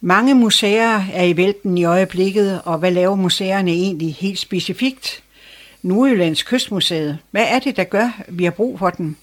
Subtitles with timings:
[0.00, 5.22] Mange museer er i vælten i øjeblikket, og hvad laver museerne egentlig helt specifikt?
[5.82, 7.18] Nordjyllands Kystmuseet.
[7.30, 9.16] Hvad er det, der gør, at vi har brug for den?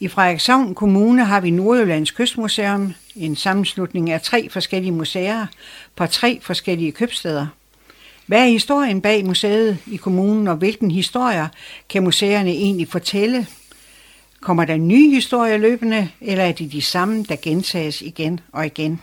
[0.00, 5.46] I Frederikshavn Kommune har vi Nordjyllands Kystmuseum, en sammenslutning af tre forskellige museer
[5.96, 7.46] på tre forskellige købsteder.
[8.26, 11.48] Hvad er historien bag museet i kommunen, og hvilken historier
[11.88, 13.46] kan museerne egentlig fortælle?
[14.40, 19.00] Kommer der nye historier løbende, eller er det de samme, der gentages igen og igen?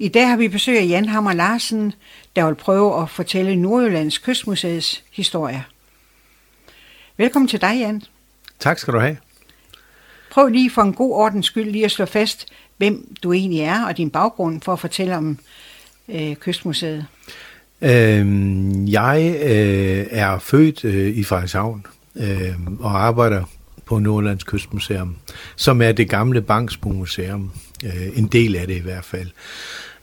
[0.00, 1.92] I dag har vi besøg af Jan Hammer Larsen,
[2.36, 5.64] der vil prøve at fortælle Nordjyllands Kystmuseets historie.
[7.16, 8.02] Velkommen til dig, Jan.
[8.58, 9.16] Tak skal du have.
[10.30, 12.46] Prøv lige for en god ordens skyld lige at slå fast,
[12.76, 15.38] hvem du egentlig er og din baggrund for at fortælle om
[16.08, 17.06] øh, Kystmuseet.
[17.82, 21.86] Øhm, jeg øh, er født øh, i Frederikshavn
[22.16, 23.44] øh, og arbejder
[23.84, 25.16] på Nordlands Kystmuseum,
[25.56, 27.52] som er det gamle Bangsbo Museum.
[27.84, 29.28] Øh, en del af det i hvert fald.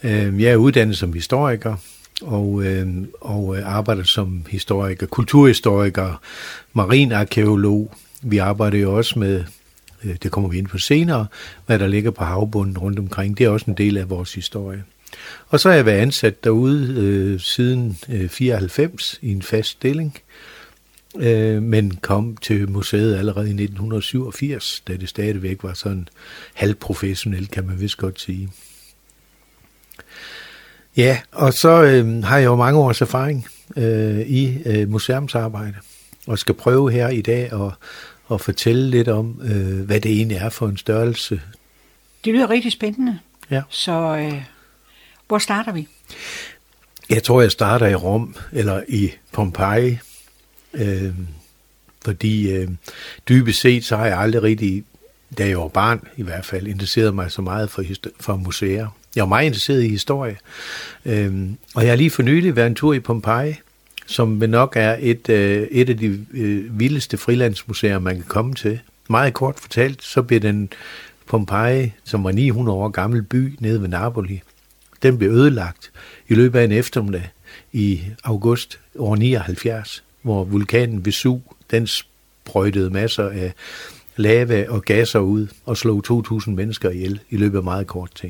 [0.06, 1.76] Øh, jeg er uddannet som historiker,
[2.22, 6.22] og, øhm, og øh, arbejder som historiker, kulturhistoriker,
[6.74, 7.94] marinarkeolog.
[8.22, 9.44] Vi arbejder jo også med,
[10.04, 11.28] øh, det kommer vi ind på senere,
[11.66, 13.38] hvad der ligger på havbunden rundt omkring.
[13.38, 14.84] Det er også en del af vores historie.
[15.48, 20.18] Og så har jeg været ansat derude øh, siden øh, 94 i en fast stilling,
[21.20, 26.08] øh, men kom til museet allerede i 1987, da det stadigvæk var sådan
[26.54, 28.50] halvprofessionelt, kan man vist godt sige.
[30.98, 35.76] Ja, og så øh, har jeg jo mange års erfaring øh, i øh, museumsarbejde,
[36.28, 37.72] og skal prøve her i dag at,
[38.32, 41.42] at fortælle lidt om, øh, hvad det egentlig er for en størrelse.
[42.26, 43.20] Det lyder rigtig spændende.
[43.52, 43.62] Ja.
[43.70, 44.42] Så øh,
[45.28, 45.88] hvor starter vi?
[47.10, 50.00] Jeg tror, jeg starter i Rom, eller i Pompeji,
[50.74, 51.14] øh,
[52.06, 52.70] fordi øh,
[53.30, 54.84] dybest set, så har jeg aldrig rigtig,
[55.38, 57.84] da jeg var barn i hvert fald, interesseret mig så meget for,
[58.20, 58.88] for museer.
[59.16, 60.38] Jeg er meget interesseret i historie.
[61.06, 63.56] Øhm, og jeg har lige for nylig været en tur i Pompeji,
[64.06, 68.80] som nok er et, øh, et af de øh, vildeste frilandsmuseer, man kan komme til.
[69.10, 70.70] Meget kort fortalt, så blev den
[71.28, 74.42] Pompeji, som var 900 år gammel by nede ved Napoli,
[75.04, 75.92] den blev ødelagt
[76.28, 77.30] i løbet af en eftermiddag
[77.74, 83.54] i august år 79, hvor vulkanen Vesuv, den sprøjtede masser af
[84.16, 88.30] lava og gasser ud og slog 2.000 mennesker ihjel i løbet af meget kort tid.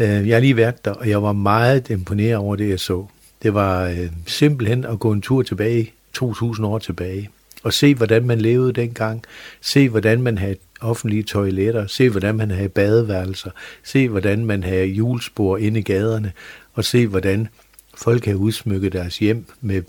[0.00, 3.06] Øh, jeg har lige været der, og jeg var meget imponeret over det, jeg så.
[3.42, 7.30] Det var øh, simpelthen at gå en tur tilbage, 2.000 år tilbage,
[7.62, 9.22] og se, hvordan man levede dengang.
[9.60, 11.86] Se, hvordan man havde offentlige toiletter.
[11.86, 13.50] Se, hvordan man havde badeværelser.
[13.84, 16.32] Se, hvordan man havde julespor inde i gaderne.
[16.74, 17.48] Og se, hvordan
[17.94, 19.82] folk havde udsmykket deres hjem med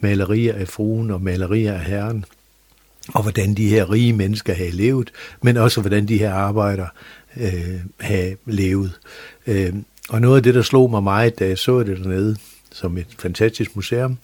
[0.00, 2.24] malerier af fruen og malerier af herren.
[3.08, 5.12] Og hvordan de her rige mennesker havde levet,
[5.42, 6.88] men også hvordan de her arbejdere
[7.36, 9.00] øh, have levet.
[9.46, 9.72] Øh,
[10.08, 12.36] og noget af det, der slog mig meget, da jeg så det dernede,
[12.72, 14.18] som et fantastisk museum,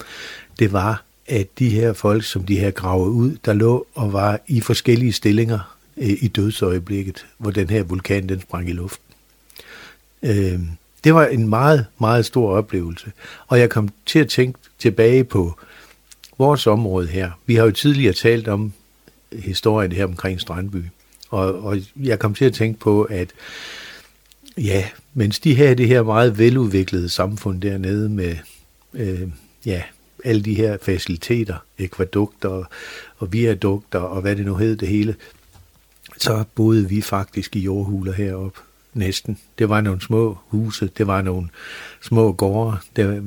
[0.58, 4.40] det var, at de her folk, som de her gravet ud, der lå og var
[4.46, 9.04] i forskellige stillinger øh, i dødsøjeblikket, hvor den her vulkan, den sprang i luften.
[10.22, 10.60] Øh,
[11.04, 13.12] det var en meget, meget stor oplevelse.
[13.46, 15.58] Og jeg kom til at tænke tilbage på
[16.38, 17.30] vores område her.
[17.46, 18.72] Vi har jo tidligere talt om
[19.32, 20.84] historien her omkring Strandby.
[21.30, 23.28] Og, og jeg kom til at tænke på, at
[24.56, 28.36] ja, mens de havde det her meget veludviklede samfund dernede med
[28.94, 29.28] øh,
[29.66, 29.82] ja,
[30.24, 32.66] alle de her faciliteter, ekvadukter og,
[33.18, 35.16] og viadukter og hvad det nu hed det hele,
[36.16, 38.60] så boede vi faktisk i jordhuler heroppe
[38.94, 39.38] næsten.
[39.58, 41.48] Det var nogle små huse, det var nogle
[42.02, 42.76] små gårde.
[42.96, 43.22] Der,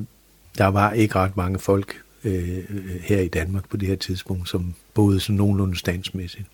[0.58, 4.50] der var ikke ret mange folk øh, øh her i Danmark på det her tidspunkt,
[4.50, 6.46] som boede sådan nogenlunde standsmæssigt.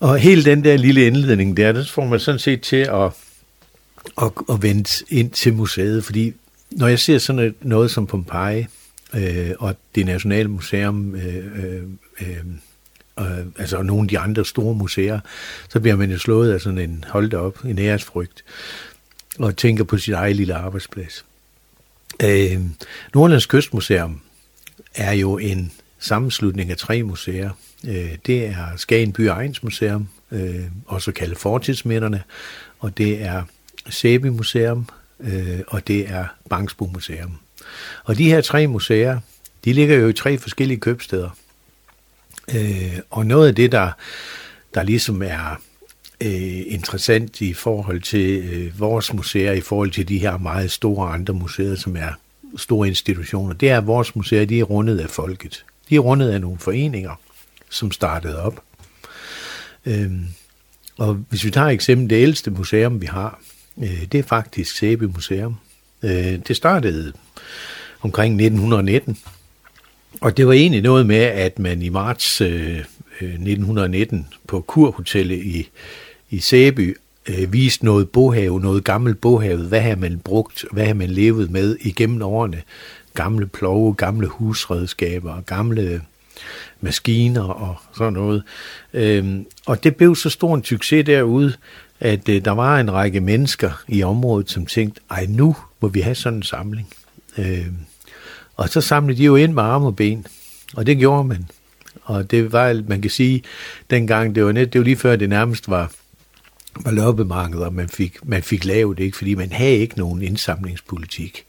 [0.00, 3.10] Og hele den der lille indledning der, den får man sådan set til at,
[4.22, 6.34] at, at vende ind til museet, fordi
[6.70, 8.66] når jeg ser sådan noget som Pompeji
[9.14, 11.82] øh, og det nationale museum, øh,
[12.20, 12.36] øh,
[13.18, 15.20] øh, altså nogle af de andre store museer,
[15.68, 18.44] så bliver man jo slået af sådan en, hold op, en æresfrygt,
[19.38, 21.24] og tænker på sit eget lille arbejdsplads.
[22.22, 22.60] Øh,
[23.14, 24.20] Nordlands Kystmuseum
[24.94, 27.50] er jo en sammenslutning af tre museer,
[27.86, 32.22] Øh, det er Skagen By Ejensmuseum, øh, også kaldet Fortidsminderne,
[32.78, 33.42] og det er
[33.88, 34.88] Sæby Museum,
[35.20, 37.38] øh, og det er Bangsbo Museum.
[38.04, 39.20] Og de her tre museer,
[39.64, 41.30] de ligger jo i tre forskellige købsteder.
[42.54, 43.90] Øh, og noget af det, der,
[44.74, 45.60] der ligesom er
[46.20, 51.08] øh, interessant i forhold til øh, vores museer, i forhold til de her meget store
[51.08, 52.12] andre museer, som er
[52.56, 55.64] store institutioner, det er, at vores museer de er rundet af folket.
[55.88, 57.20] De er rundet af nogle foreninger,
[57.70, 58.62] som startede op.
[59.86, 60.26] Øhm,
[60.98, 63.40] og hvis vi tager eksempel det ældste museum, vi har,
[63.82, 65.56] Øh, det er faktisk Sæbe Museum.
[66.02, 67.12] Øh, det startede
[68.00, 69.18] omkring 1919,
[70.20, 72.78] og det var egentlig noget med, at man i marts øh,
[73.20, 75.68] øh 1919 på Kurhotellet i,
[76.30, 76.96] i Sæby
[77.28, 79.58] øh, viste noget bohave, noget gammelt bohave.
[79.58, 82.62] Hvad har man brugt, hvad har man levet med igennem årene?
[83.14, 86.02] Gamle plove, gamle husredskaber, gamle
[86.80, 88.42] maskiner og sådan noget.
[88.92, 91.52] Øhm, og det blev så stor en succes derude,
[92.00, 96.00] at øh, der var en række mennesker i området, som tænkte, ej nu må vi
[96.00, 96.88] have sådan en samling.
[97.38, 97.76] Øhm,
[98.56, 100.26] og så samlede de jo ind med arme og ben,
[100.76, 101.46] og det gjorde man.
[102.02, 103.42] Og det var, man kan sige,
[103.90, 105.92] dengang, det var, net, det var lige før det nærmest var,
[106.84, 109.16] var loppemarkeder, man fik, man fik lavet, ikke?
[109.16, 111.44] fordi man havde ikke nogen indsamlingspolitik.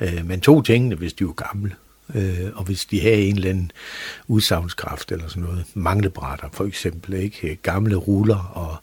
[0.00, 1.72] Øh, man tog tingene, hvis de var gamle,
[2.14, 3.72] øh, og hvis de havde en eller anden
[4.28, 5.64] udsagnskraft eller sådan noget.
[5.74, 7.50] Manglebrætter for eksempel, ikke?
[7.50, 8.76] Øh, gamle ruller og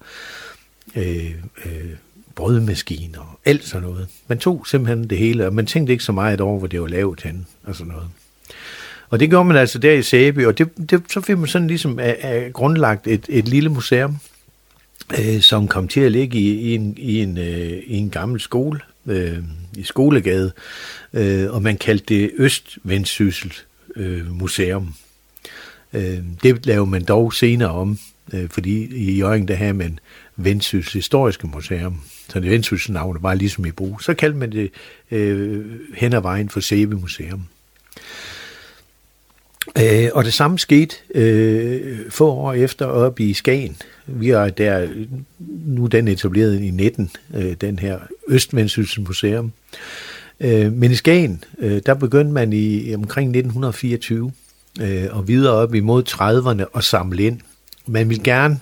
[0.96, 1.32] øh,
[1.66, 1.92] øh,
[2.36, 4.08] brødmaskiner og alt sådan noget.
[4.28, 6.88] Man tog simpelthen det hele, og man tænkte ikke så meget over, hvor det var
[6.88, 8.08] lavet hen og sådan noget.
[9.10, 11.68] Og det gjorde man altså der i Sæby, og det, det, så fik man sådan
[11.68, 14.18] ligesom af, af grundlagt et, et lille museum,
[15.20, 18.40] øh, som kom til at ligge i, i, en, i, en, øh, i en gammel
[18.40, 19.38] skole, øh,
[19.78, 20.52] i Skolegade,
[21.14, 23.54] øh, og man kaldte det Østvendsyssel
[23.96, 24.94] øh, Museum.
[25.94, 28.00] Øh, det laver man dog senere om,
[28.34, 30.00] øh, fordi i Jørgen der havde man
[30.36, 34.02] Vendsyssel Historiske Museum, så det Vendsyssel navnet var ligesom i brug.
[34.02, 34.72] Så kaldte man det
[35.12, 35.66] øh,
[35.96, 37.48] hen ad vejen for Sæbe Museum.
[39.78, 43.78] Øh, og det samme skete øh, få år efter op i Skagen.
[44.06, 44.88] Vi er der,
[45.66, 49.52] nu den etableret i 19, øh, den her Østvendsyssel Museum.
[50.40, 54.32] Øh, men i Skagen, øh, der begyndte man i omkring 1924
[54.82, 57.40] øh, og videre op imod 30'erne at samle ind.
[57.88, 58.60] Man vil gerne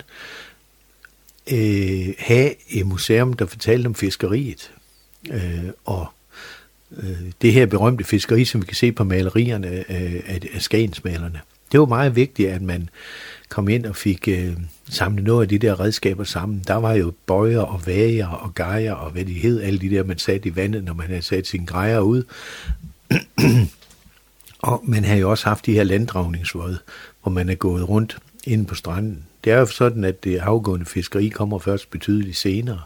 [1.52, 4.72] øh, have et museum, der fortalte om fiskeriet.
[5.30, 6.06] Øh, og
[6.96, 11.40] Øh, det her berømte fiskeri, som vi kan se på malerierne øh, af, af skagensmalerne.
[11.72, 12.88] Det var meget vigtigt, at man
[13.48, 14.52] kom ind og fik øh,
[14.90, 16.64] samlet noget af de der redskaber sammen.
[16.66, 20.04] Der var jo bøjer og vager og gejer og hvad de hed, alle de der,
[20.04, 22.22] man satte i vandet, når man havde sat sine grejer ud.
[24.58, 26.78] og man havde jo også haft de her landdragningsvåde,
[27.22, 29.24] hvor man er gået rundt inde på stranden.
[29.44, 32.80] Det er jo sådan, at det afgående fiskeri kommer først betydeligt senere,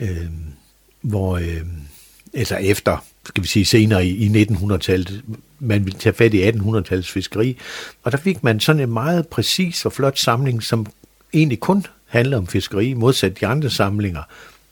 [0.00, 0.26] øh,
[1.00, 1.36] hvor...
[1.36, 1.62] Øh,
[2.38, 5.22] altså efter, skal vi sige senere i, i 1900-tallet,
[5.58, 7.58] man ville tage fat i 1800-tallets fiskeri,
[8.02, 10.86] og der fik man sådan en meget præcis og flot samling, som
[11.34, 14.22] egentlig kun handler om fiskeri, modsat de andre samlinger,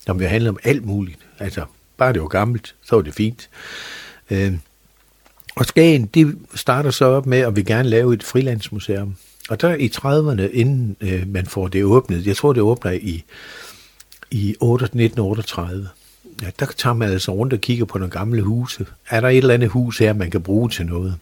[0.07, 1.19] som jo handler om alt muligt.
[1.39, 1.65] Altså,
[1.97, 3.49] bare det var gammelt, så var det fint.
[4.31, 4.53] Øh,
[5.57, 9.17] og Skagen, de starter så op med at vi gerne lave et frilandsmuseum.
[9.49, 13.25] Og der i 30'erne, inden øh, man får det åbnet, jeg tror det åbner i,
[14.31, 15.89] i 1938,
[16.43, 18.87] ja, der tager man altså rundt og kigger på nogle gamle huse.
[19.09, 21.15] Er der et eller andet hus her, man kan bruge til noget?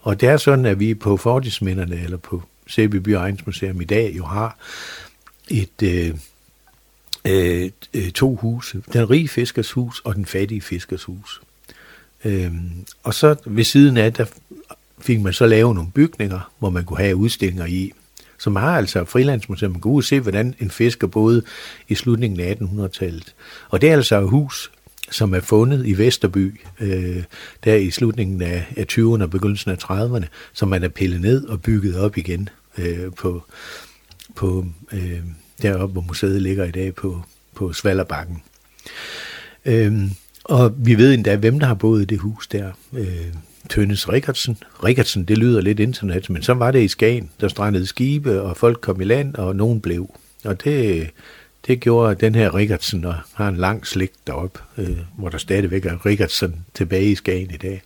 [0.00, 3.16] Og det er sådan, at vi på fortidsminderne, eller på Sæby By
[3.46, 4.58] Museum i dag, jo har
[5.48, 6.14] et, øh,
[7.24, 8.82] øh, øh, to huse.
[8.92, 11.40] Den rige fiskers hus og den fattige fiskers hus.
[12.24, 12.52] Øh,
[13.02, 14.24] og så ved siden af, der
[15.00, 17.92] fik man så lavet nogle bygninger, hvor man kunne have udstillinger i
[18.40, 19.72] som har altså frilandsmuseum.
[19.72, 21.42] Man kan ud se, hvordan en fisker boede
[21.88, 23.34] i slutningen af 1800-tallet.
[23.68, 24.72] Og det er altså et hus,
[25.10, 27.22] som er fundet i Vesterby, øh,
[27.64, 31.46] der i slutningen af, af 20'erne og begyndelsen af 30'erne, som man er pillet ned
[31.46, 33.44] og bygget op igen øh, på,
[34.34, 35.20] på øh,
[35.62, 37.22] deroppe, hvor museet ligger i dag på,
[37.54, 38.42] på Svalderbakken.
[39.64, 39.92] Øh,
[40.44, 42.72] og vi ved endda, hvem der har boet i det hus der.
[42.92, 43.34] Øh,
[43.70, 44.58] Tønnes Rikardsen.
[44.84, 48.56] Rikardsen, det lyder lidt internet, men så var det i Skagen, der strandede skibe, og
[48.56, 50.14] folk kom i land, og nogen blev.
[50.44, 51.10] Og det,
[51.66, 55.86] det gjorde den her Rikardsen, og har en lang slægt derop, øh, hvor der stadigvæk
[55.86, 57.82] er Rikardsen tilbage i Skagen i dag.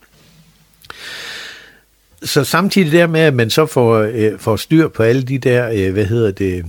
[2.23, 5.71] Så samtidig der med, at man så får, øh, får styr på alle de der,
[5.71, 6.65] øh, hvad hedder det,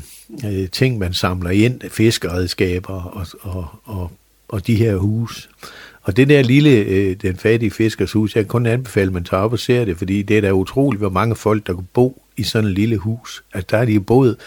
[0.46, 4.12] øh, ting, man samler ind, fiskeredskaber og, og, og,
[4.48, 5.50] og de her hus,
[6.06, 9.24] og det der lille, øh, den fattige fiskers hus, jeg kan kun anbefale, at man
[9.24, 11.88] tager op og ser det, fordi det er da utroligt, hvor mange folk, der kan
[11.94, 13.44] bo i sådan et lille hus.
[13.54, 14.38] Altså der er de boet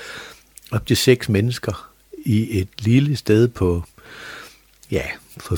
[0.70, 1.90] op til seks mennesker
[2.24, 3.82] i et lille sted på,
[4.90, 5.02] ja,
[5.36, 5.56] for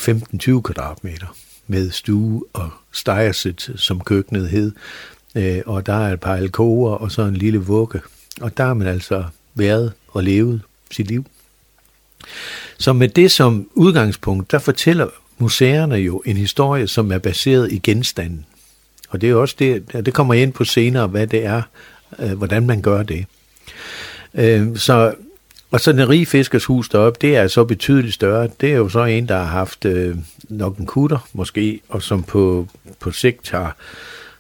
[0.59, 4.73] 15-20 kvadratmeter med stue og stegersæt, som køkkenet hed.
[5.35, 8.01] Øh, og der er et par alkover og så en lille vugge.
[8.41, 11.25] Og der har man altså været og levet sit liv.
[12.79, 15.07] Så med det som udgangspunkt, der fortæller
[15.41, 18.47] museerne jo en historie, som er baseret i genstanden.
[19.09, 21.63] Og det er også det, det kommer ind på senere, hvad det er,
[22.19, 23.27] øh, hvordan man gør det.
[24.35, 25.15] Øh, så
[25.71, 28.49] og så den rige fiskers hus deroppe, det er så betydeligt større.
[28.61, 30.17] Det er jo så en, der har haft øh,
[30.49, 32.67] nok en kutter måske, og som på,
[33.01, 33.77] på sigt har,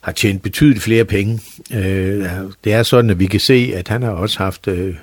[0.01, 1.41] har tjent betydeligt flere penge.
[1.75, 2.27] Øh,
[2.65, 4.95] det er sådan, at vi kan se, at han har også haft øh,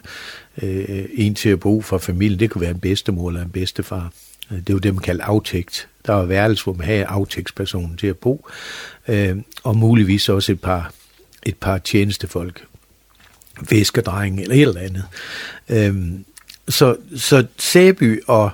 [0.61, 2.39] øh, en til at bo for familien.
[2.39, 4.11] Det kunne være en bedstemor eller en bedstefar.
[4.49, 5.87] Det var det, man kaldte aftægt.
[6.05, 8.47] Der var værelse, hvor man havde aftægtspersonen til at bo,
[9.07, 10.93] øh, og muligvis også et par,
[11.45, 12.65] et par tjenestefolk,
[13.69, 15.03] væskedrenge eller et eller andet.
[15.69, 16.19] Øh,
[16.69, 18.51] så, så Sæby og,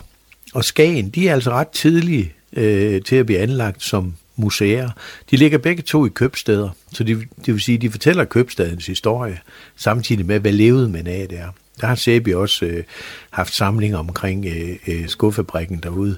[0.54, 4.90] og Skagen, de er altså ret tidlige øh, til at blive anlagt som museer.
[5.32, 9.40] De ligger begge to i købsteder, så det, det vil sige, de fortæller købstadens historie,
[9.76, 11.48] samtidig med, hvad levede man af der.
[11.82, 12.84] Der har Sæby også øh,
[13.30, 16.18] haft samlinger omkring øh, øh, skofabrikken derude,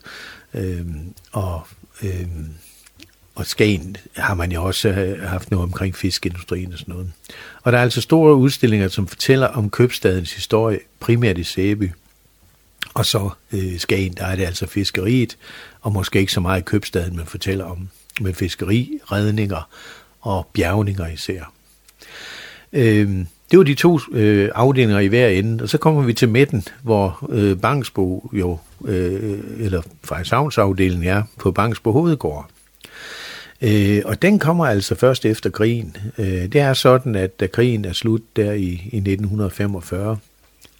[0.54, 0.86] øh,
[1.32, 1.68] og,
[2.04, 2.28] øh,
[3.36, 7.12] og Skagen har man jo også øh, haft noget omkring fiskeindustrien og sådan noget.
[7.64, 11.92] Og der er altså store udstillinger, som fortæller om købstadens historie, primært i Sæby.
[12.94, 15.38] Og så øh, Skagen, der er det altså fiskeriet,
[15.82, 17.90] og måske ikke så meget købstaden, man fortæller om
[18.22, 19.70] med fiskeri, redninger
[20.22, 21.54] og bjergninger især.
[22.74, 26.30] Øh, det var de to øh, afdelinger i hver ende, og så kommer vi til
[26.30, 32.50] midten, hvor øh, Bangsbo jo, øh, eller Frederikshavnsafdelingen er på Bangsbo Hovedgård.
[33.62, 35.98] Øh, og den kommer altså først efter krigen.
[36.18, 40.18] Øh, det er sådan, at da krigen er slut der i, i 1945,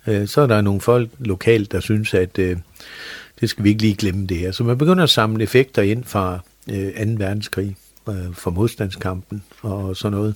[0.08, 2.58] øh, så er der nogle folk lokalt, der synes, at øh,
[3.40, 4.52] det skal vi ikke lige glemme det her.
[4.52, 6.40] Så man begynder at samle effekter ind fra
[6.72, 7.12] øh, 2.
[7.18, 7.76] verdenskrig,
[8.10, 10.36] øh, fra modstandskampen og sådan noget.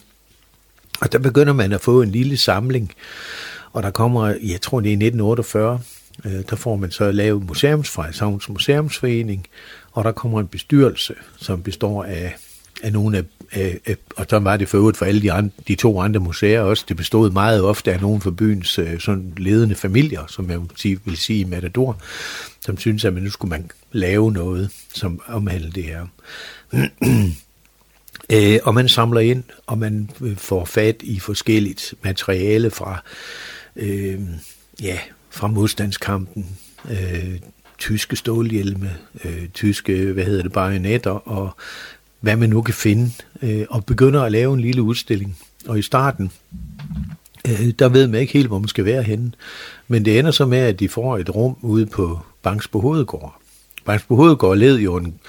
[1.01, 2.91] Og der begynder man at få en lille samling,
[3.74, 5.79] og der kommer, jeg tror det er 1948,
[6.25, 9.48] øh, der får man så lavet Museumsfrejshavns Museumsforening,
[9.91, 12.36] og der kommer en bestyrelse, som består af,
[12.84, 15.51] af nogle af, af, af og så var det for øvrigt for alle de, andre,
[15.68, 19.34] de to andre museer også, det bestod meget ofte af nogle for byens øh, sådan
[19.38, 22.01] ledende familier, som jeg vil sige, vil sige i Matador,
[22.62, 26.08] som synes, at man nu skulle man lave noget, som omhandler det her.
[28.33, 33.03] Øh, og man samler ind, og man øh, får fat i forskelligt materiale fra,
[33.75, 34.19] øh,
[34.81, 34.98] ja,
[35.29, 36.57] fra modstandskampen,
[36.91, 37.39] øh,
[37.77, 38.91] tyske stålhjelme,
[39.25, 41.55] øh, tyske, hvad hedder det, bajonetter, og
[42.19, 45.38] hvad man nu kan finde, øh, og begynder at lave en lille udstilling.
[45.67, 46.31] Og i starten,
[47.48, 49.31] øh, der ved man ikke helt, hvor man skal være henne.
[49.88, 53.41] Men det ender så med, at de får et rum ude på Bangsbo Hovedgård.
[53.88, 55.19] Max Hovedgård led jo en,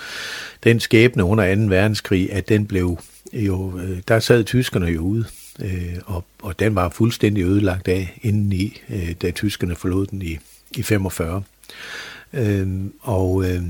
[0.65, 1.61] den skæbne under 2.
[1.63, 2.99] verdenskrig, at den blev
[3.33, 5.25] jo, øh, der sad tyskerne jo ude,
[5.61, 10.39] øh, og, og den var fuldstændig ødelagt af indeni, øh, da tyskerne forlod den i,
[10.77, 11.43] i 45.
[12.33, 12.69] Øh,
[13.01, 13.63] og øh,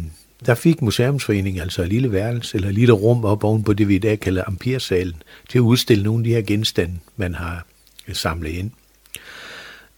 [0.47, 3.89] der fik Museumsforeningen altså et lille værelse, eller et lille rum op oven på det,
[3.89, 7.67] vi i dag kalder Ampirsalen, til at udstille nogle af de her genstande, man har
[8.09, 8.71] øh, samlet ind.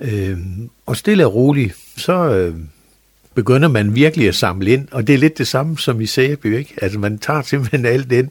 [0.00, 0.38] Øh,
[0.86, 2.54] og stille og roligt, så øh,
[3.34, 6.56] begynder man virkelig at samle ind, og det er lidt det samme som i Sæby,
[6.56, 6.74] ikke?
[6.82, 8.30] Altså man tager simpelthen alt ind,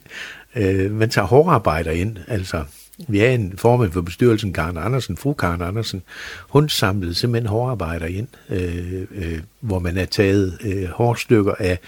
[0.56, 2.64] øh, man tager hårdarbejder ind, altså
[3.08, 6.02] vi er en formand for bestyrelsen, Karen Andersen, fru Karen Andersen,
[6.50, 11.80] hun samlede simpelthen hårdarbejder ind, øh, øh, hvor man har taget øh, hårstykker af,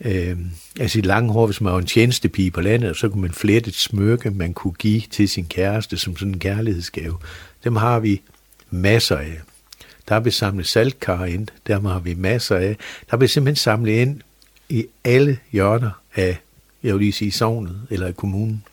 [0.00, 0.36] øh,
[0.80, 3.68] af sit lange hår, hvis man var en tjenestepige på landet, så kunne man flette
[3.68, 7.16] et smykke, man kunne give til sin kæreste som sådan en kærlighedsgave.
[7.64, 8.20] Dem har vi
[8.70, 9.40] masser af.
[10.10, 12.76] Der har vi samlet saltkar ind, der har vi masser af.
[13.00, 14.20] Der har vi simpelthen samlet ind
[14.68, 16.40] i alle hjørner af,
[16.82, 18.64] jeg vil lige sige, sovnet eller i kommunen.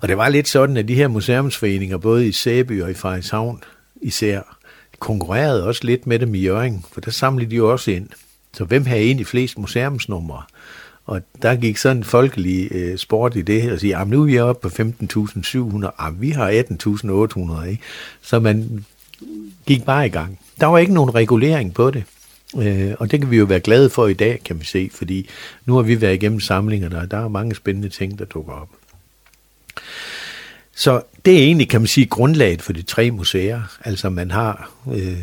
[0.00, 3.62] Og det var lidt sådan, at de her museumsforeninger, både i Sæby og i Frederikshavn
[4.02, 4.56] især,
[4.98, 8.08] konkurrerede også lidt med dem i Jøring, for der samlede de jo også ind.
[8.52, 10.42] Så hvem havde egentlig flest museumsnumre?
[11.06, 14.26] Og der gik sådan en folkelig øh, sport i det, og sige, at nu er
[14.26, 16.50] vi oppe på 15.700, vi har
[17.60, 17.82] 18.800, ikke?
[18.22, 18.84] Så man
[19.66, 20.38] gik bare i gang.
[20.60, 22.04] Der var ikke nogen regulering på det.
[22.58, 25.28] Øh, og det kan vi jo være glade for i dag, kan vi se, fordi
[25.66, 28.68] nu har vi været igennem samlingerne, og der er mange spændende ting, der dukker op.
[30.76, 33.62] Så det er egentlig, kan man sige, grundlaget for de tre museer.
[33.84, 35.18] Altså man har øh,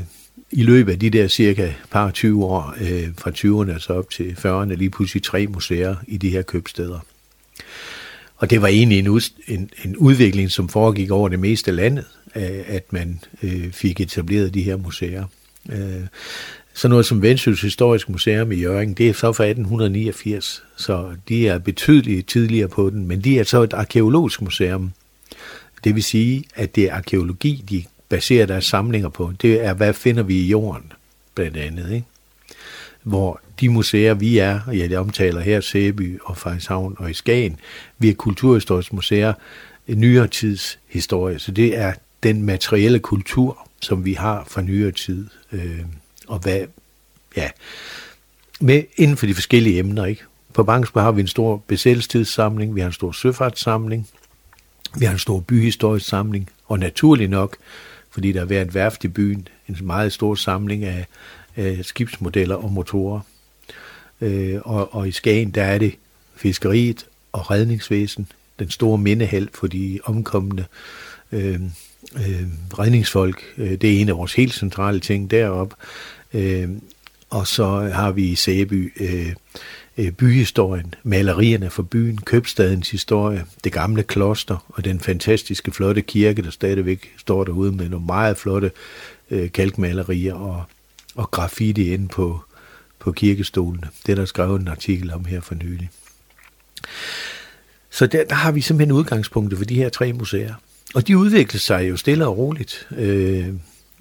[0.51, 4.35] i løbet af de der cirka par 20 år, øh, fra 20'erne så op til
[4.45, 6.99] 40'erne, lige pludselig tre museer i de her købsteder.
[8.41, 11.75] Og det var egentlig en, ud, en, en udvikling, som foregik over det meste af
[11.75, 12.05] landet,
[12.35, 15.25] øh, at man øh, fik etableret de her museer.
[15.71, 16.01] Øh,
[16.73, 21.47] så noget som Vendsyssels Historisk Museum i Jørgen, det er så fra 1889, så de
[21.47, 24.91] er betydeligt tidligere på den, men de er så et arkeologisk museum.
[25.83, 29.33] Det vil sige, at det er arkeologi, de baserer deres samlinger på.
[29.41, 30.91] Det er, hvad finder vi i jorden,
[31.35, 31.91] blandt andet.
[31.91, 32.05] Ikke?
[33.03, 37.59] Hvor de museer, vi er, og jeg omtaler her Sæby og Frederikshavn og i Skagen,
[37.99, 39.33] vi er kulturhistoriske museer,
[39.87, 41.39] nyere tids historie.
[41.39, 45.27] Så det er den materielle kultur, som vi har fra nyere tid.
[45.51, 45.79] Øh,
[46.27, 46.61] og hvad,
[47.37, 47.49] ja,
[48.59, 50.23] med inden for de forskellige emner, ikke?
[50.53, 54.07] På Bangsborg har vi en stor besættelsestidssamling, vi har en stor søfartssamling,
[54.97, 57.57] vi har en stor byhistorisk samling, og naturlig nok,
[58.09, 61.05] fordi der har været værft i byen, en meget stor samling af,
[61.55, 63.19] af skibsmodeller og motorer.
[64.21, 65.95] Øh, og, og i Skagen, der er det
[66.35, 68.27] fiskeriet og redningsvæsen,
[68.59, 70.65] den store mindehæld for de omkommende
[71.31, 71.61] øh,
[72.15, 72.47] øh,
[72.79, 73.43] redningsfolk.
[73.57, 75.75] Øh, det er en af vores helt centrale ting deroppe.
[76.33, 76.69] Øh,
[77.29, 79.33] og så har vi i Sæby øh,
[79.97, 86.41] øh, byhistorien, malerierne for byen, købstadens historie, det gamle kloster og den fantastiske flotte kirke,
[86.41, 88.71] der stadigvæk står derude med nogle meget flotte
[89.31, 90.63] øh, kalkmalerier og,
[91.15, 92.39] og graffiti inde på,
[93.01, 93.87] på kirkestolene.
[94.05, 95.89] Det er der skrevet en artikel om her for nylig.
[97.89, 100.53] Så der, der har vi simpelthen udgangspunktet for de her tre museer.
[100.95, 103.47] Og de udvikler sig jo stille og roligt øh,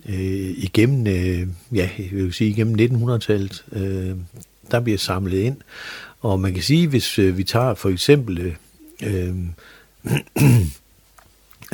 [0.08, 3.64] øh, igennem, øh, ja, jeg vil sige igennem 1900-tallet.
[3.72, 4.16] Øh,
[4.70, 5.56] der bliver samlet ind.
[6.20, 8.54] Og man kan sige, hvis øh, vi tager for eksempel øh,
[9.02, 9.34] øh,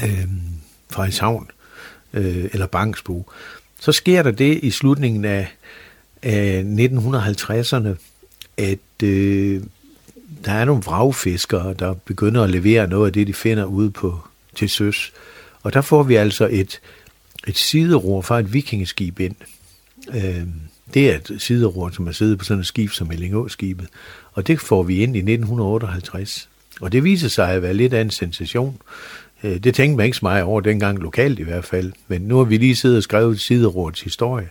[0.02, 0.26] øh
[0.90, 1.50] Frederikshavn
[2.12, 3.30] øh, eller Bangsbo,
[3.80, 5.48] så sker der det i slutningen af,
[6.22, 7.88] af 1950'erne,
[8.56, 9.62] at øh,
[10.44, 14.20] der er nogle vragfiskere, der begynder at levere noget af det, de finder ude på
[14.54, 15.12] til søs.
[15.62, 16.80] Og der får vi altså et,
[17.46, 19.34] et sideror fra et vikingeskib ind.
[20.14, 20.42] Øh,
[20.94, 23.86] det er et sideror, som er siddet på sådan et skib som Ellingå-skibet.
[24.32, 26.48] Og det får vi ind i 1958.
[26.80, 28.78] Og det viser sig at være lidt af en sensation.
[29.44, 31.92] Øh, det tænkte man ikke så meget over dengang lokalt i hvert fald.
[32.08, 34.48] Men nu har vi lige siddet og skrevet siderorets historie.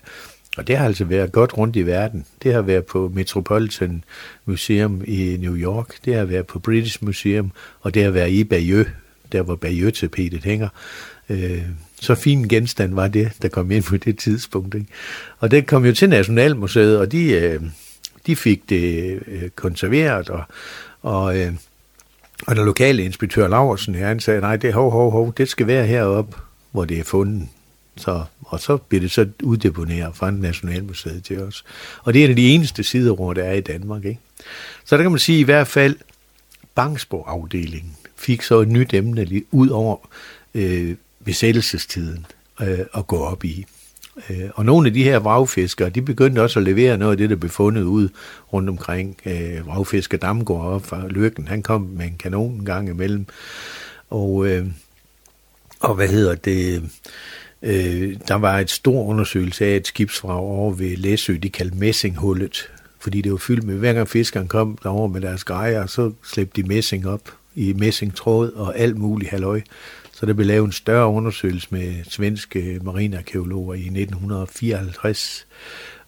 [0.55, 2.25] Og det har altså været godt rundt i verden.
[2.43, 4.03] Det har været på Metropolitan
[4.45, 8.43] Museum i New York, det har været på British Museum, og det har været i
[8.43, 8.87] Bayeux,
[9.31, 10.67] der hvor Bayeux-tapetet hænger.
[11.29, 11.61] Øh,
[12.01, 14.75] så fin genstand var det, der kom ind på det tidspunkt.
[14.75, 14.87] Ikke?
[15.39, 17.61] Og det kom jo til Nationalmuseet, og de, øh,
[18.25, 20.43] de fik det øh, konserveret, og,
[21.01, 21.53] og, øh,
[22.47, 25.85] og den lokale inspektør Laversen, han sagde, nej, det hov, hov, hov, det skal være
[25.85, 26.37] heroppe,
[26.71, 27.47] hvor det er fundet.
[27.97, 31.63] Så, og så bliver det så uddeponeret fra Nationalmuseet til os.
[32.03, 34.05] Og det er en af de eneste sider, der er i Danmark.
[34.05, 34.19] Ikke?
[34.85, 35.95] Så der kan man sige i hvert fald,
[36.75, 40.09] Bangsborg-afdelingen fik så et nyt emne ud over
[40.53, 42.25] øh, besættelsestiden
[42.61, 43.65] øh, at gå op i.
[44.29, 47.29] Øh, og nogle af de her vragfiskere, de begyndte også at levere noget af det,
[47.29, 48.09] der blev fundet ud
[48.53, 49.17] rundt omkring.
[49.25, 53.25] Øh, vragfisker Damgaard op fra Lykken, han kom med en kanon en gang imellem.
[54.09, 54.65] Og, øh,
[55.79, 56.83] og hvad hedder det...
[57.65, 62.71] Øh, der var et stor undersøgelse af et skibsvrag over ved Læsø, de kaldte Messinghullet,
[62.99, 66.61] fordi det var fyldt med, hver gang fiskeren kom derover med deres grejer, så slæbte
[66.61, 69.61] de messing op i messingtråd og alt muligt halløj.
[70.11, 75.47] Så der blev lavet en større undersøgelse med svenske marinarkeologer i 1954,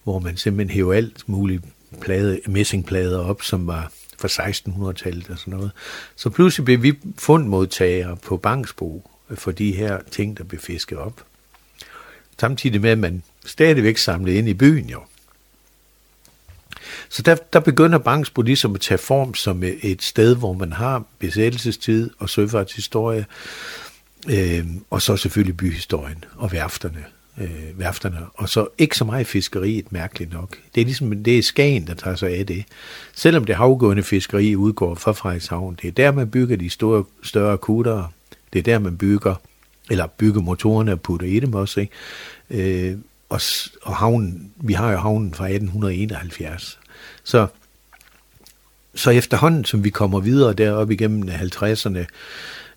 [0.04, 1.63] hvor man simpelthen hævde alt muligt
[2.02, 5.72] plade, messingplader op, som var fra 1600-tallet og sådan noget.
[6.15, 11.27] Så pludselig blev vi fundmodtagere på Bangsbo for de her ting, der blev fisket op.
[12.39, 15.00] Samtidig med, at man stadigvæk samlede ind i byen jo.
[17.10, 21.04] Så der, der begynder Bangsbo ligesom at tage form som et sted, hvor man har
[21.19, 23.26] besættelsestid og søfartshistorie,
[24.30, 27.06] øh, og så selvfølgelig byhistorien og værfterne.
[27.41, 30.58] Øh, værfterne, og så ikke så meget fiskeriet, mærkeligt nok.
[30.76, 32.65] Det er ligesom, det er Skagen, der tager sig af det.
[33.15, 37.58] Selvom det havgående fiskeri udgår fra Frederikshavn, det er der, man bygger de store, større
[37.58, 38.10] kuttere.
[38.54, 39.36] Det er der, man bygger,
[39.91, 42.89] eller bygge motorerne og putte i dem også, ikke?
[42.89, 42.97] Øh,
[43.30, 43.41] og,
[43.82, 46.80] og havnen, vi har jo havnen fra 1871.
[47.23, 47.47] Så,
[48.95, 52.06] så efterhånden, som vi kommer videre deroppe igennem 50'erne,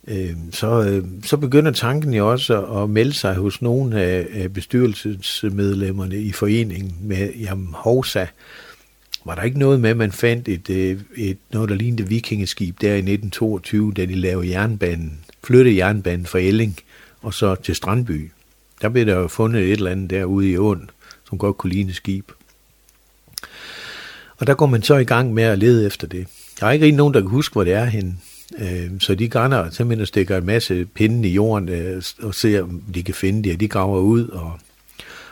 [0.09, 4.53] øh, så, øh, så begynder tanken jo også at melde sig hos nogle af, af
[4.53, 8.27] bestyrelsesmedlemmerne i foreningen med, jamen Hovsa,
[9.25, 12.81] var der ikke noget med, at man fandt et, et, et noget, der lignede vikingeskib
[12.81, 16.79] der i 1922, da de lavede jernbanen, flyttede jernbanen fra Elling
[17.23, 18.31] og så til Strandby.
[18.83, 20.91] Der blev der jo fundet et eller andet derude i åen,
[21.29, 22.33] som godt kunne ligne skib.
[24.39, 26.27] Og der går man så i gang med at lede efter det.
[26.61, 28.17] Der er ikke rigtig nogen, der kan huske, hvor det er henne.
[28.59, 32.63] Øhm, så de grænder simpelthen og stikker en masse pinde i jorden øh, og ser,
[32.63, 34.29] om de kan finde det, og de graver ud.
[34.29, 34.61] Og,